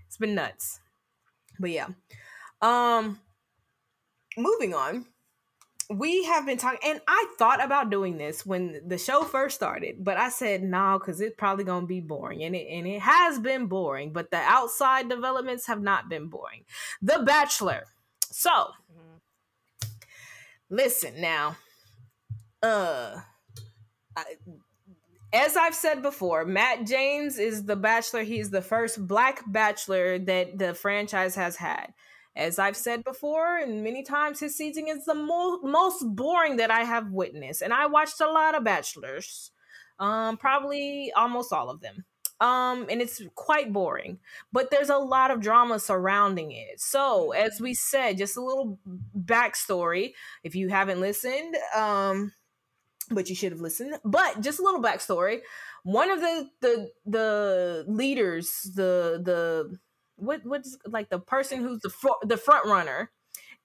[0.07, 0.79] it's been nuts.
[1.59, 1.87] But yeah,
[2.61, 3.19] um,
[4.37, 5.05] moving on
[5.97, 10.03] we have been talking and i thought about doing this when the show first started
[10.03, 13.01] but i said no because it's probably going to be boring and it, and it
[13.01, 16.63] has been boring but the outside developments have not been boring
[17.01, 17.85] the bachelor
[18.31, 19.17] so mm-hmm.
[20.69, 21.55] listen now
[22.63, 23.15] uh
[24.15, 24.23] I,
[25.33, 28.23] as I've said before, Matt James is the bachelor.
[28.23, 31.93] He's the first black bachelor that the franchise has had.
[32.35, 36.71] As I've said before, and many times, his season is the mo- most boring that
[36.71, 37.61] I have witnessed.
[37.61, 39.51] And I watched a lot of Bachelors,
[39.99, 42.05] um, probably almost all of them.
[42.39, 44.17] Um, and it's quite boring,
[44.51, 46.79] but there's a lot of drama surrounding it.
[46.81, 48.79] So, as we said, just a little
[49.15, 50.13] backstory
[50.43, 52.33] if you haven't listened, um,
[53.11, 53.99] but you should have listened.
[54.03, 55.41] But just a little backstory.
[55.83, 59.77] One of the the the leaders, the the
[60.21, 63.11] what what's like the person who's the fr- the front runner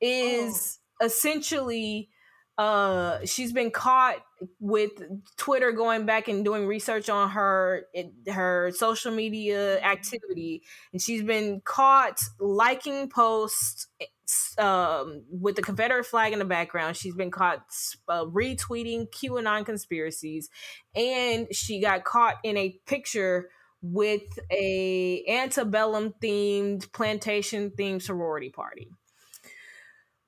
[0.01, 1.07] is oh.
[1.07, 2.09] essentially
[2.59, 4.17] uh she's been caught
[4.59, 4.91] with
[5.37, 7.85] Twitter going back and doing research on her
[8.29, 13.89] her social media activity and she's been caught liking posts
[14.59, 16.97] um, with the Confederate flag in the background.
[16.97, 17.61] She's been caught
[18.09, 20.49] uh, retweeting QAnon conspiracies
[20.95, 23.51] and she got caught in a picture
[23.93, 28.91] with a antebellum themed plantation themed sorority party.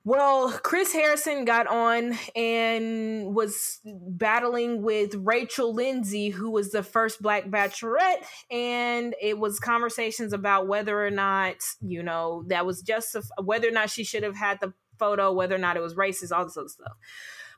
[0.05, 7.21] Well, Chris Harrison got on and was battling with Rachel Lindsay, who was the first
[7.21, 13.15] Black Bachelorette, and it was conversations about whether or not, you know, that was just
[13.43, 16.31] whether or not she should have had the photo, whether or not it was racist,
[16.31, 16.93] all this other stuff.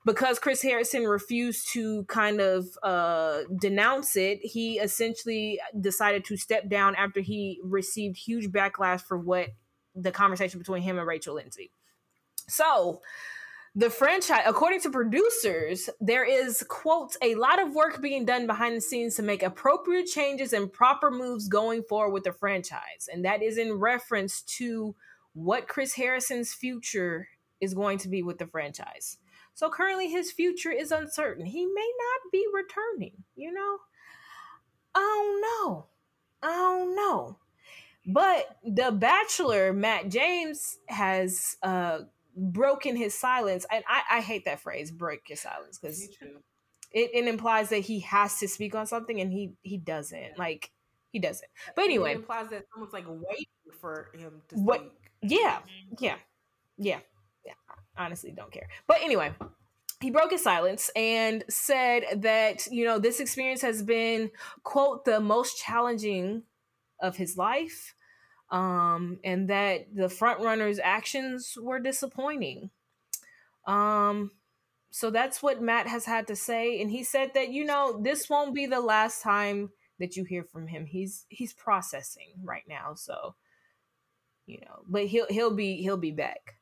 [0.04, 6.70] Because Chris Harrison refused to kind of uh, denounce it, he essentially decided to step
[6.70, 9.50] down after he received huge backlash for what
[9.94, 11.72] the conversation between him and Rachel Lindsay.
[12.48, 13.02] So,
[13.74, 18.76] the franchise, according to producers, there is, quote, a lot of work being done behind
[18.76, 23.08] the scenes to make appropriate changes and proper moves going forward with the franchise.
[23.12, 24.94] And that is in reference to
[25.34, 27.30] what Chris Harrison's future
[27.62, 29.18] is going to be with the franchise.
[29.54, 31.46] So currently his future is uncertain.
[31.46, 33.78] He may not be returning, you know?
[34.96, 35.86] I don't know.
[36.42, 37.38] I don't know.
[38.08, 42.00] But the bachelor, Matt James, has uh
[42.36, 46.08] broken his silence and i, I hate that phrase break your silence because
[46.94, 50.72] it, it implies that he has to speak on something and he he doesn't like
[51.12, 53.46] he doesn't but anyway it implies that someone's like waiting
[53.80, 55.12] for him to what speak.
[55.22, 55.60] yeah
[56.00, 56.16] yeah
[56.78, 57.00] yeah
[57.46, 57.54] yeah
[57.98, 59.32] honestly don't care but anyway
[60.00, 64.32] he broke his silence and said that you know this experience has been
[64.64, 66.44] quote the most challenging
[67.02, 67.94] of his life
[68.52, 72.70] um, and that the front runner's actions were disappointing.
[73.66, 74.32] Um,
[74.92, 78.30] so that's what Matt has had to say, and he said that you know this
[78.30, 80.86] won't be the last time that you hear from him.
[80.86, 83.36] He's he's processing right now, so
[84.46, 86.56] you know, but he'll he'll be he'll be back.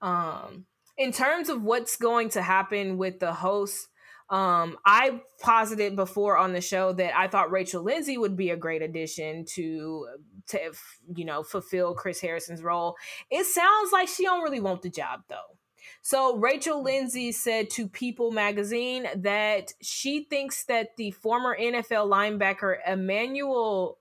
[0.00, 3.88] Um, in terms of what's going to happen with the host,
[4.28, 8.56] um, I posited before on the show that I thought Rachel Lindsay would be a
[8.56, 10.08] great addition to
[10.48, 10.72] to
[11.14, 12.96] you know fulfill Chris Harrison's role.
[13.30, 15.56] It sounds like she don't really want the job though.
[16.02, 22.78] So Rachel Lindsay said to People magazine that she thinks that the former NFL linebacker
[22.86, 23.98] Emmanuel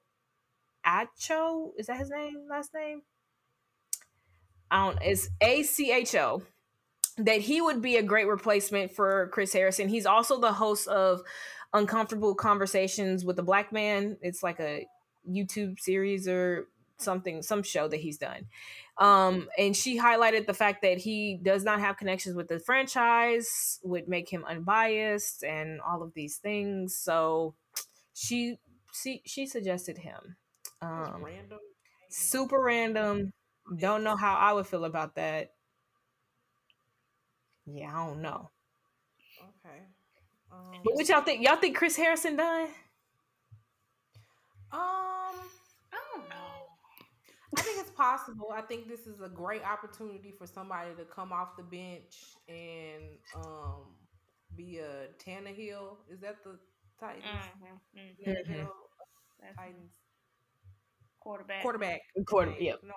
[0.86, 3.02] Acho, is that his name last name?
[4.72, 6.42] I don't it's A C H O
[7.18, 9.88] that he would be a great replacement for Chris Harrison.
[9.88, 11.22] He's also the host of
[11.74, 14.18] Uncomfortable Conversations with a Black Man.
[14.22, 14.86] It's like a
[15.30, 18.46] YouTube series or something, some show that he's done.
[18.98, 23.80] Um, and she highlighted the fact that he does not have connections with the franchise,
[23.84, 26.96] would make him unbiased, and all of these things.
[26.96, 27.56] So
[28.14, 28.58] she
[28.94, 30.38] she, she suggested him.
[30.82, 31.60] Um, random.
[32.10, 33.34] Super random.
[33.78, 35.52] Don't know how I would feel about that.
[37.66, 38.52] Yeah, I don't know.
[39.40, 39.80] Okay.
[40.52, 41.44] Um, but what y'all think?
[41.44, 42.68] Y'all think Chris Harrison done?
[44.72, 45.36] Um,
[45.92, 46.36] I don't know.
[47.58, 48.54] I think it's possible.
[48.54, 52.16] I think this is a great opportunity for somebody to come off the bench
[52.48, 53.96] and um
[54.56, 55.98] be a Tannehill.
[56.10, 56.60] Is that the
[57.00, 57.24] Titans?
[57.26, 58.30] Mm-hmm.
[58.32, 58.66] Mm-hmm.
[59.58, 59.94] Titans
[61.20, 61.62] quarterback.
[61.62, 62.02] Quarterback.
[62.28, 62.62] Quarterback.
[62.62, 62.80] Yep.
[62.84, 62.94] No,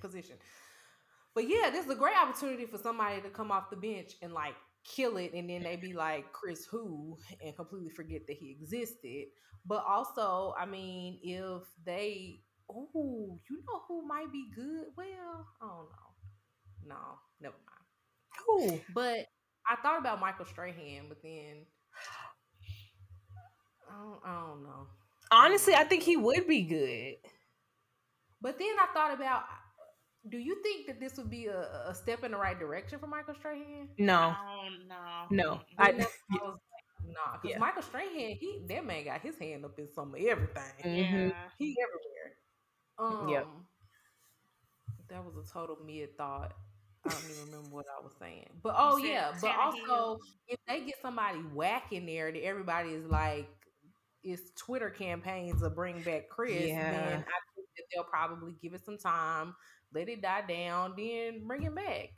[0.00, 0.36] position.
[1.34, 4.32] But yeah, this is a great opportunity for somebody to come off the bench and
[4.32, 8.56] like kill it, and then they be like Chris who and completely forget that he
[8.58, 9.26] existed.
[9.66, 14.86] But also, I mean, if they, oh, you know who might be good?
[14.96, 16.94] Well, I don't know.
[16.94, 17.86] No, never mind.
[18.46, 18.80] Who?
[18.94, 19.26] But
[19.68, 21.66] I thought about Michael Strahan, but then
[23.90, 24.86] I don't, I don't know.
[25.32, 27.16] Honestly, I think he would be good.
[28.40, 29.42] But then I thought about
[30.28, 33.06] do you think that this would be a, a step in the right direction for
[33.06, 33.88] Michael Strahan?
[33.98, 34.34] No,
[34.88, 35.60] no, no.
[35.78, 37.58] I, I was like, nah, because yeah.
[37.58, 40.62] Michael Strahan, he that man got his hand up in some of everything.
[40.84, 41.28] Mm-hmm.
[41.58, 42.36] He everywhere.
[42.98, 43.46] Um, yep.
[45.08, 46.52] That was a total mid thought.
[47.04, 48.48] I don't even remember what I was saying.
[48.62, 50.18] But oh yeah, but also
[50.48, 53.48] if they get somebody whack in there that everybody is like
[54.24, 56.90] it's Twitter campaigns to bring back Chris, yeah.
[56.90, 59.54] then I think that they'll probably give it some time
[59.94, 62.12] let it die down, then bring it back.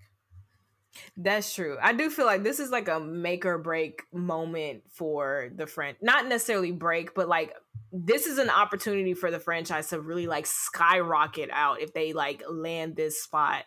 [1.16, 1.76] That's true.
[1.80, 5.96] I do feel like this is like a make or break moment for the friend.
[6.00, 7.54] Not necessarily break, but like
[7.92, 12.42] this is an opportunity for the franchise to really like skyrocket out if they like
[12.48, 13.64] land this spot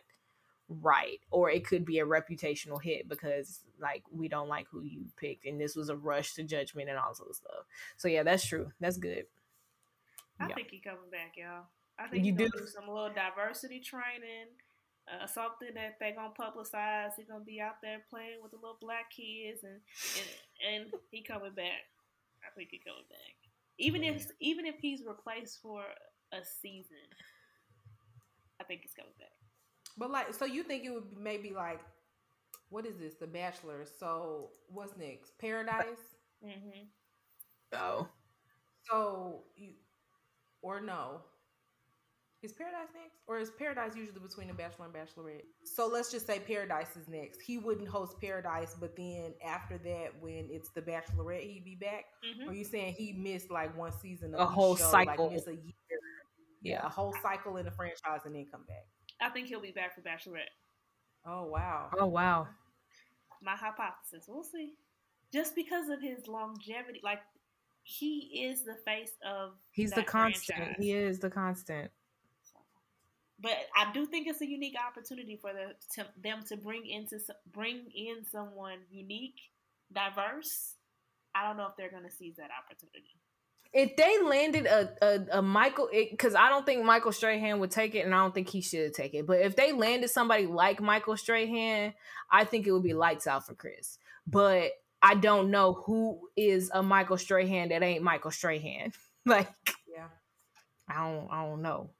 [0.80, 5.06] right or it could be a reputational hit because like we don't like who you
[5.18, 7.66] picked and this was a rush to judgment and all sorts of stuff
[7.97, 9.26] so yeah that's true that's good
[10.39, 10.56] i yeah.
[10.56, 11.66] think he coming back y'all
[12.00, 12.50] i think you do.
[12.50, 14.48] do some little diversity training
[15.10, 18.78] uh, something that they're gonna publicize he's gonna be out there playing with the little
[18.82, 19.80] black kids and
[20.18, 21.89] and, and he coming back
[22.46, 23.36] i think he coming back
[23.78, 25.82] even if even if he's replaced for
[26.34, 27.08] a season
[28.60, 29.32] i think he's coming back
[29.98, 31.80] but like, so you think it would be maybe like,
[32.70, 33.16] what is this?
[33.16, 33.86] The Bachelor.
[34.00, 35.38] So what's next?
[35.39, 35.86] Paradise.
[36.46, 36.86] Mm-hmm.
[37.74, 38.08] Oh.
[38.89, 39.74] So you,
[40.62, 41.22] or no?
[42.44, 45.44] Is Paradise next, or is Paradise usually between the Bachelor and Bachelorette?
[45.64, 47.39] So let's just say Paradise is next.
[47.39, 52.06] He wouldn't host Paradise, but then after that, when it's the Bachelorette, he'd be back.
[52.26, 52.50] Mm-hmm.
[52.50, 55.46] Or you saying he missed like one season, of a whole show, cycle, like miss
[55.46, 55.74] a year,
[56.64, 58.88] yeah, a whole cycle in the franchise, and then come back.
[59.22, 60.50] I think he'll be back for Bachelorette.
[61.28, 61.92] Oh wow.
[62.00, 62.48] Oh wow.
[63.44, 64.26] My hypothesis.
[64.28, 64.74] We'll see.
[65.32, 67.20] Just because of his longevity, like
[67.84, 69.52] he is the face of.
[69.74, 70.58] He's the constant.
[70.58, 70.76] Franchise.
[70.80, 71.92] He is the constant.
[73.42, 77.20] But I do think it's a unique opportunity for the to, them to bring into
[77.52, 79.39] bring in someone unique,
[79.92, 80.76] diverse.
[81.34, 83.22] I don't know if they're going to seize that opportunity
[83.74, 87.96] if they landed a a, a Michael, because I don't think Michael Strahan would take
[87.96, 89.26] it, and I don't think he should take it.
[89.26, 91.94] But if they landed somebody like Michael Strahan,
[92.30, 93.98] I think it would be lights out for Chris.
[94.28, 94.72] But
[95.02, 98.92] I don't know who is a Michael Strahan that ain't Michael Strahan.
[99.26, 99.50] like,
[99.88, 100.08] yeah,
[100.89, 101.92] I don't, I don't know.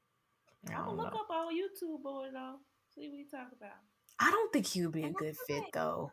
[0.70, 1.20] I don't look know.
[1.20, 2.56] up on YouTube, boy, though.
[2.94, 3.78] See what you talk about.
[4.20, 6.12] I don't think he would be a good fit, though.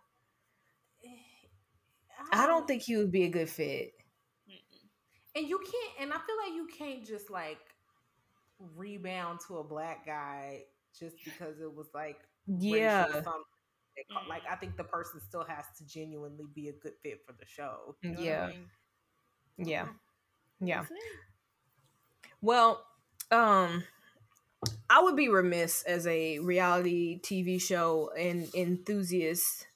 [1.05, 1.09] Eh,
[2.33, 3.93] I don't think he would be a good fit.
[5.35, 7.61] And you can't and i feel like you can't just like
[8.77, 10.63] rebound to a black guy
[10.99, 13.07] just because it was like yeah.
[14.29, 14.51] like mm.
[14.51, 17.95] i think the person still has to genuinely be a good fit for the show.
[18.03, 18.67] You know yeah I mean?
[19.59, 19.83] yeah.
[19.83, 20.67] Mm-hmm.
[20.67, 20.85] Yeah.
[22.41, 22.85] Well
[23.31, 23.85] um
[24.91, 29.67] i would be remiss as a reality tv show and enthusiast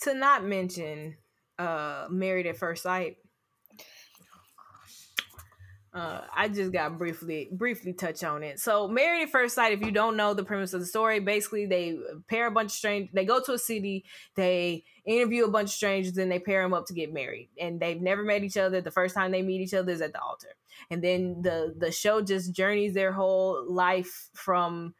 [0.00, 1.16] to not mention
[1.58, 3.16] uh married at first sight
[5.94, 8.58] uh, I just got briefly briefly touch on it.
[8.58, 9.72] So, Married at First Sight.
[9.72, 12.72] If you don't know the premise of the story, basically they pair a bunch of
[12.72, 13.10] strangers.
[13.12, 16.72] They go to a city, they interview a bunch of strangers, and they pair them
[16.72, 17.50] up to get married.
[17.60, 18.80] And they've never met each other.
[18.80, 20.54] The first time they meet each other is at the altar,
[20.90, 24.94] and then the the show just journeys their whole life from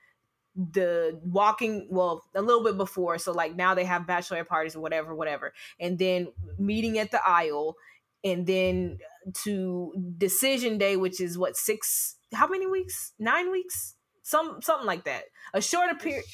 [0.55, 4.80] the walking well a little bit before so like now they have bachelor parties or
[4.80, 6.28] whatever whatever and then
[6.59, 7.74] meeting at the aisle
[8.22, 8.99] and then
[9.45, 12.16] to decision day, which is what six?
[12.35, 13.12] How many weeks?
[13.18, 13.95] Nine weeks?
[14.23, 15.25] Some something like that.
[15.55, 16.25] A shorter period.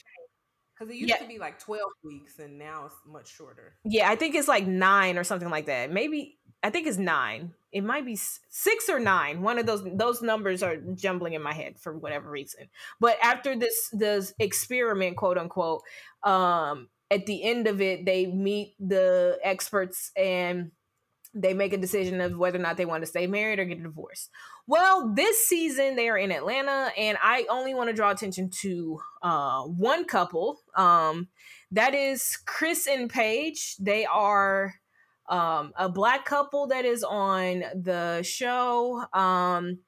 [0.79, 1.17] Because it used yeah.
[1.17, 3.75] to be like twelve weeks, and now it's much shorter.
[3.85, 5.91] Yeah, I think it's like nine or something like that.
[5.91, 7.53] Maybe I think it's nine.
[7.73, 9.43] It might be six or nine.
[9.43, 12.69] One of those those numbers are jumbling in my head for whatever reason.
[13.01, 15.83] But after this this experiment, quote unquote,
[16.23, 20.73] um, at the end of it, they meet the experts and
[21.41, 23.79] they make a decision of whether or not they want to stay married or get
[23.79, 24.29] a divorce.
[24.67, 28.99] Well, this season they are in Atlanta, and I only want to draw attention to
[29.23, 30.61] uh, one couple.
[30.75, 31.29] Um,
[31.71, 33.77] that is Chris and Paige.
[33.79, 34.75] They are
[35.29, 39.05] um, a black couple that is on the show.
[39.13, 39.79] Um,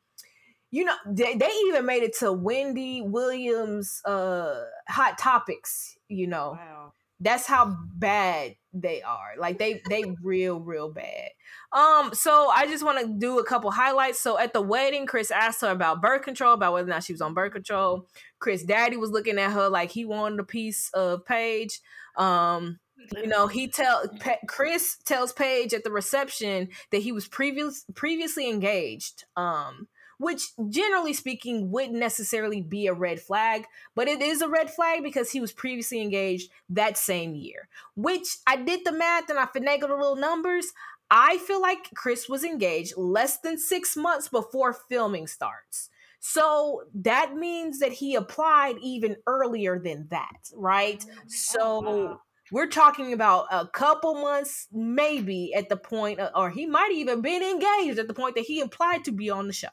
[0.70, 5.96] you know, they, they even made it to Wendy Williams' uh, Hot Topics.
[6.08, 9.32] You know, wow that's how bad they are.
[9.38, 11.30] Like they they real real bad.
[11.72, 14.20] Um so i just want to do a couple highlights.
[14.20, 17.12] So at the wedding chris asked her about birth control about whether or not she
[17.12, 18.06] was on birth control.
[18.38, 21.80] Chris daddy was looking at her like he wanted a piece of Paige.
[22.16, 22.78] Um
[23.16, 24.04] you know he tell
[24.46, 29.24] chris tells Paige at the reception that he was previous previously engaged.
[29.36, 29.88] Um
[30.20, 33.64] which generally speaking wouldn't necessarily be a red flag,
[33.94, 37.68] but it is a red flag because he was previously engaged that same year.
[37.96, 40.66] Which I did the math and I finagled the little numbers.
[41.10, 45.88] I feel like Chris was engaged less than six months before filming starts.
[46.18, 51.02] So that means that he applied even earlier than that, right?
[51.08, 52.20] Oh, so
[52.52, 57.22] we're talking about a couple months, maybe at the point, of, or he might even
[57.22, 59.68] been engaged at the point that he applied to be on the show.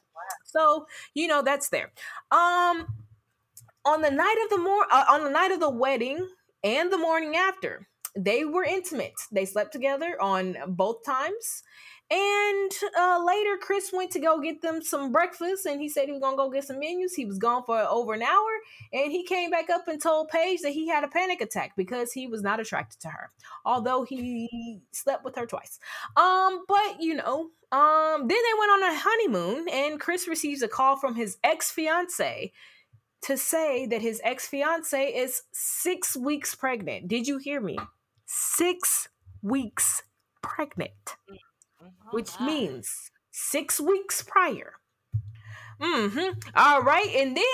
[0.46, 1.92] So, you know, that's there.
[2.30, 2.86] Um
[3.84, 6.28] on the night of the more uh, on the night of the wedding
[6.64, 9.14] and the morning after, they were intimate.
[9.32, 11.62] They slept together on both times.
[12.10, 16.12] And uh, later, Chris went to go get them some breakfast, and he said he
[16.12, 17.14] was gonna go get some menus.
[17.14, 18.48] He was gone for over an hour,
[18.94, 22.12] and he came back up and told Paige that he had a panic attack because
[22.12, 23.30] he was not attracted to her,
[23.66, 25.78] although he slept with her twice.
[26.16, 30.68] Um, but you know, um, then they went on a honeymoon, and Chris receives a
[30.68, 32.52] call from his ex fiance
[33.20, 37.08] to say that his ex fiance is six weeks pregnant.
[37.08, 37.76] Did you hear me?
[38.24, 39.08] Six
[39.42, 40.02] weeks
[40.40, 41.16] pregnant
[42.10, 44.74] which Oh, means six weeks prior.
[45.80, 46.38] Mm-hmm.
[46.56, 47.44] All right, and then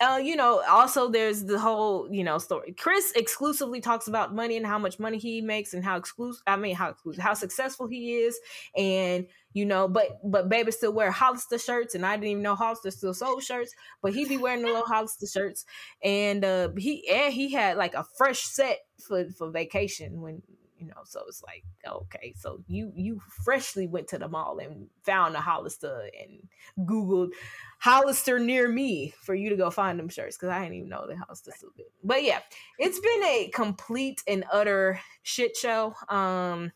[0.00, 2.72] uh, you know, also there's the whole you know story.
[2.72, 6.42] Chris exclusively talks about money and how much money he makes and how exclusive.
[6.46, 8.40] I mean, how exclusive, how successful he is,
[8.74, 12.54] and you know, but but baby still wear Hollister shirts, and I didn't even know
[12.54, 15.66] Hollister still sold shirts, but he be wearing the little Hollister shirts,
[16.02, 20.42] and uh, he and he had like a fresh set for for vacation when
[20.84, 24.86] you know so it's like okay so you you freshly went to the mall and
[25.02, 27.30] found a hollister and googled
[27.78, 31.06] hollister near me for you to go find them shirts because i didn't even know
[31.06, 31.86] the hollister still did.
[32.02, 32.40] But yeah
[32.78, 36.70] it's been a complete and utter shit show um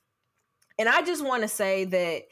[0.79, 2.23] and i just want to say that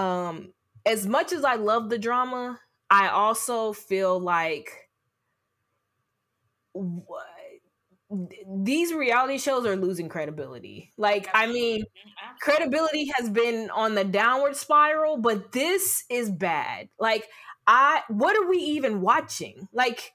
[0.00, 0.52] um
[0.86, 2.58] as much as i love the drama
[2.88, 4.70] i also feel like
[6.72, 7.26] what
[8.64, 10.92] these reality shows are losing credibility.
[10.96, 11.84] Like, I mean,
[12.22, 12.40] Absolutely.
[12.40, 16.88] credibility has been on the downward spiral, but this is bad.
[16.98, 17.28] Like,
[17.66, 19.68] I what are we even watching?
[19.72, 20.12] Like,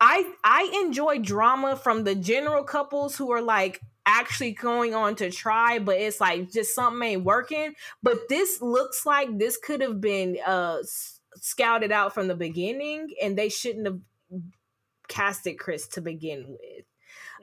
[0.00, 5.30] I I enjoy drama from the general couples who are like actually going on to
[5.30, 7.74] try, but it's like just something ain't working.
[8.02, 10.78] But this looks like this could have been uh
[11.36, 14.00] scouted out from the beginning, and they shouldn't have
[15.08, 16.85] casted Chris to begin with.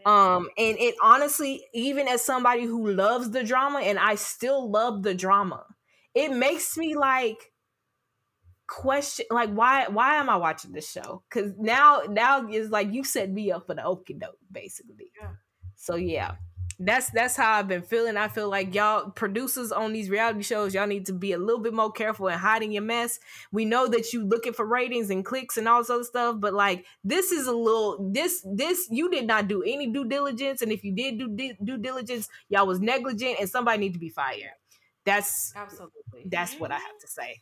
[0.06, 5.04] Um, and it honestly, even as somebody who loves the drama, and I still love
[5.04, 5.66] the drama,
[6.14, 7.51] it makes me like
[8.68, 11.24] question like why why am I watching this show?
[11.30, 15.12] Cause now now is like you set me up for the okie doke, basically.
[15.20, 15.34] Yeah.
[15.76, 16.36] So yeah.
[16.86, 18.17] That's that's how I've been feeling.
[18.17, 21.61] I feel like y'all producers on these reality shows, y'all need to be a little
[21.61, 23.19] bit more careful in hiding your mess.
[23.51, 26.53] We know that you looking for ratings and clicks and all this other stuff, but
[26.53, 30.71] like this is a little this this you did not do any due diligence, and
[30.71, 34.09] if you did do di- due diligence, y'all was negligent, and somebody need to be
[34.09, 34.51] fired.
[35.05, 36.23] That's Absolutely.
[36.25, 37.41] that's what I have to say.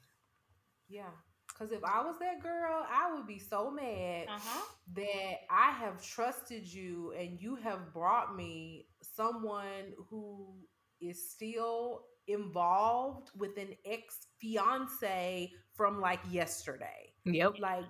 [0.90, 1.10] Yeah.
[1.48, 4.62] Because if I was that girl, I would be so mad Uh-huh.
[4.96, 10.54] that I have trusted you and you have brought me someone who
[11.00, 17.14] is still involved with an ex fiance from like yesterday.
[17.26, 17.56] Yep.
[17.60, 17.86] Like,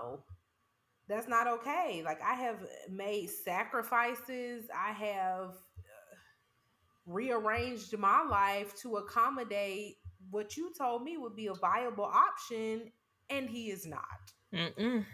[0.00, 0.24] no,
[1.08, 2.02] that's not okay.
[2.04, 2.58] Like, I have
[2.90, 6.16] made sacrifices, I have uh,
[7.06, 9.96] rearranged my life to accommodate
[10.30, 12.92] what you told me would be a viable option,
[13.28, 14.32] and he is not.
[14.54, 15.04] Mm-mm.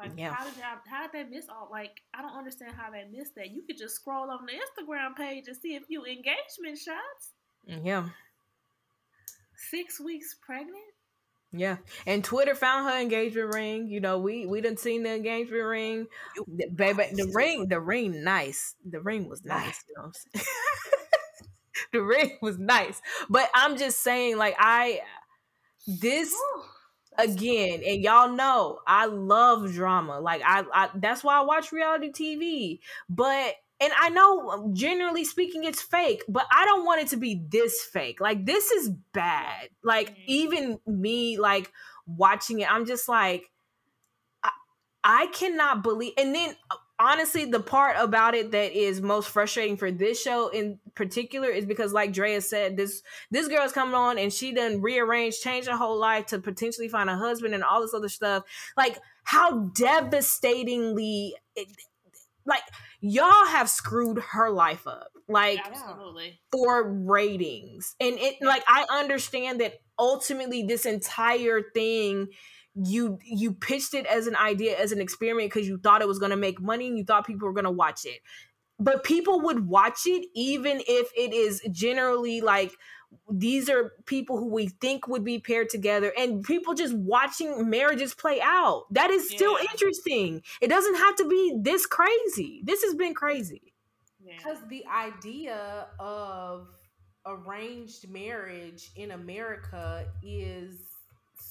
[0.00, 0.32] Like, Yeah.
[0.34, 1.68] how did y'all, how did they miss all?
[1.70, 3.50] Like, I don't understand how they missed that.
[3.50, 7.32] You could just scroll on the Instagram page and see a few engagement shots.
[7.68, 8.08] Mm, yeah.
[9.70, 10.76] Six weeks pregnant.
[11.52, 13.88] Yeah, and Twitter found her engagement ring.
[13.88, 16.06] You know, we we didn't seen the engagement ring,
[16.46, 17.08] The- baby.
[17.12, 18.76] The ring, the ring, nice.
[18.88, 19.82] The ring was nice.
[19.88, 20.46] You know, what I'm saying?
[21.92, 23.02] the ring was nice.
[23.28, 25.00] But I'm just saying, like I,
[25.88, 26.62] this Whew.
[27.18, 30.20] Again, and y'all know I love drama.
[30.20, 32.80] Like I, I that's why I watch reality TV.
[33.08, 37.42] But and I know generally speaking it's fake, but I don't want it to be
[37.48, 38.20] this fake.
[38.20, 39.70] Like this is bad.
[39.82, 40.24] Like Mhm.
[40.26, 41.72] even me like
[42.06, 43.50] watching it, I'm just like
[44.42, 44.50] I,
[45.04, 49.76] I cannot believe and then uh, honestly the part about it that is most frustrating
[49.76, 54.18] for this show in particular is because like Drea said this this girl's coming on
[54.18, 57.80] and she done rearranged changed her whole life to potentially find a husband and all
[57.80, 58.44] this other stuff.
[58.76, 61.68] Like how devastatingly it,
[62.44, 62.62] like
[63.00, 66.40] y'all have screwed her life up like Absolutely.
[66.52, 67.96] for ratings.
[67.98, 72.28] And it like i understand that ultimately this entire thing
[72.84, 76.18] you you pitched it as an idea as an experiment because you thought it was
[76.18, 78.20] going to make money and you thought people were going to watch it.
[78.78, 82.72] But people would watch it even if it is generally like
[83.28, 88.14] these are people who we think would be paired together and people just watching marriages
[88.14, 88.84] play out.
[88.92, 89.66] That is still Yeah.
[89.72, 90.42] interesting.
[90.60, 92.62] It doesn't have to be this crazy.
[92.64, 93.74] This has been crazy.
[94.24, 94.36] Yeah.
[94.36, 96.68] Because the idea of
[97.26, 100.89] arranged marriage in America is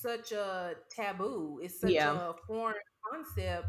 [0.01, 1.59] such a taboo.
[1.61, 2.29] It's such Yeah.
[2.29, 2.75] a foreign
[3.11, 3.67] concept.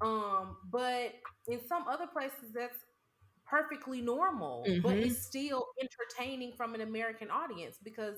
[0.00, 1.14] Um, but
[1.48, 2.76] in some other places, that's
[3.46, 4.82] perfectly normal, mm-hmm.
[4.82, 8.16] but it's still entertaining from an American audience because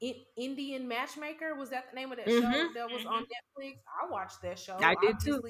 [0.00, 2.52] it, Indian Matchmaker was that the name of that mm-hmm.
[2.52, 3.08] show that was mm-hmm.
[3.08, 3.74] on Netflix?
[4.02, 4.76] I watched that show.
[4.80, 5.40] I did too.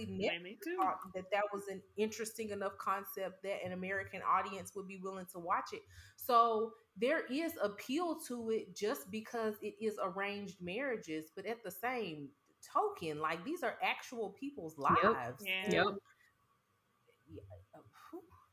[0.76, 5.26] Thought that that was an interesting enough concept that an American audience would be willing
[5.32, 5.82] to watch it.
[6.16, 11.70] So there is appeal to it just because it is arranged marriages, but at the
[11.70, 12.28] same
[12.74, 14.98] token, like these are actual people's lives.
[15.02, 15.40] Yep.
[15.68, 15.72] Yeah.
[15.72, 15.94] Yep.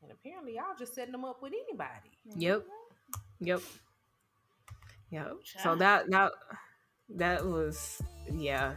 [0.00, 2.10] And apparently, y'all just setting them up with anybody.
[2.36, 2.64] Yep.
[3.40, 3.62] Yep.
[5.10, 5.32] Yep.
[5.62, 6.32] So that that
[7.16, 8.74] that was yeah.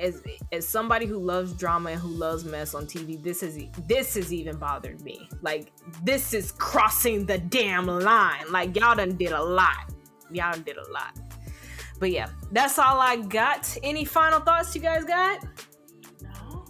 [0.00, 4.14] As as somebody who loves drama and who loves mess on TV, this is this
[4.14, 5.28] has even bothered me.
[5.42, 5.72] Like
[6.04, 8.50] this is crossing the damn line.
[8.50, 9.92] Like y'all done did a lot.
[10.30, 11.18] Y'all done did a lot.
[11.98, 13.76] But yeah, that's all I got.
[13.82, 15.42] Any final thoughts you guys got?
[16.22, 16.66] No.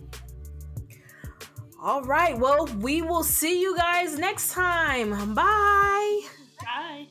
[1.83, 2.39] All right.
[2.39, 5.35] Well, we will see you guys next time.
[5.35, 6.21] Bye.
[6.63, 7.09] Bye.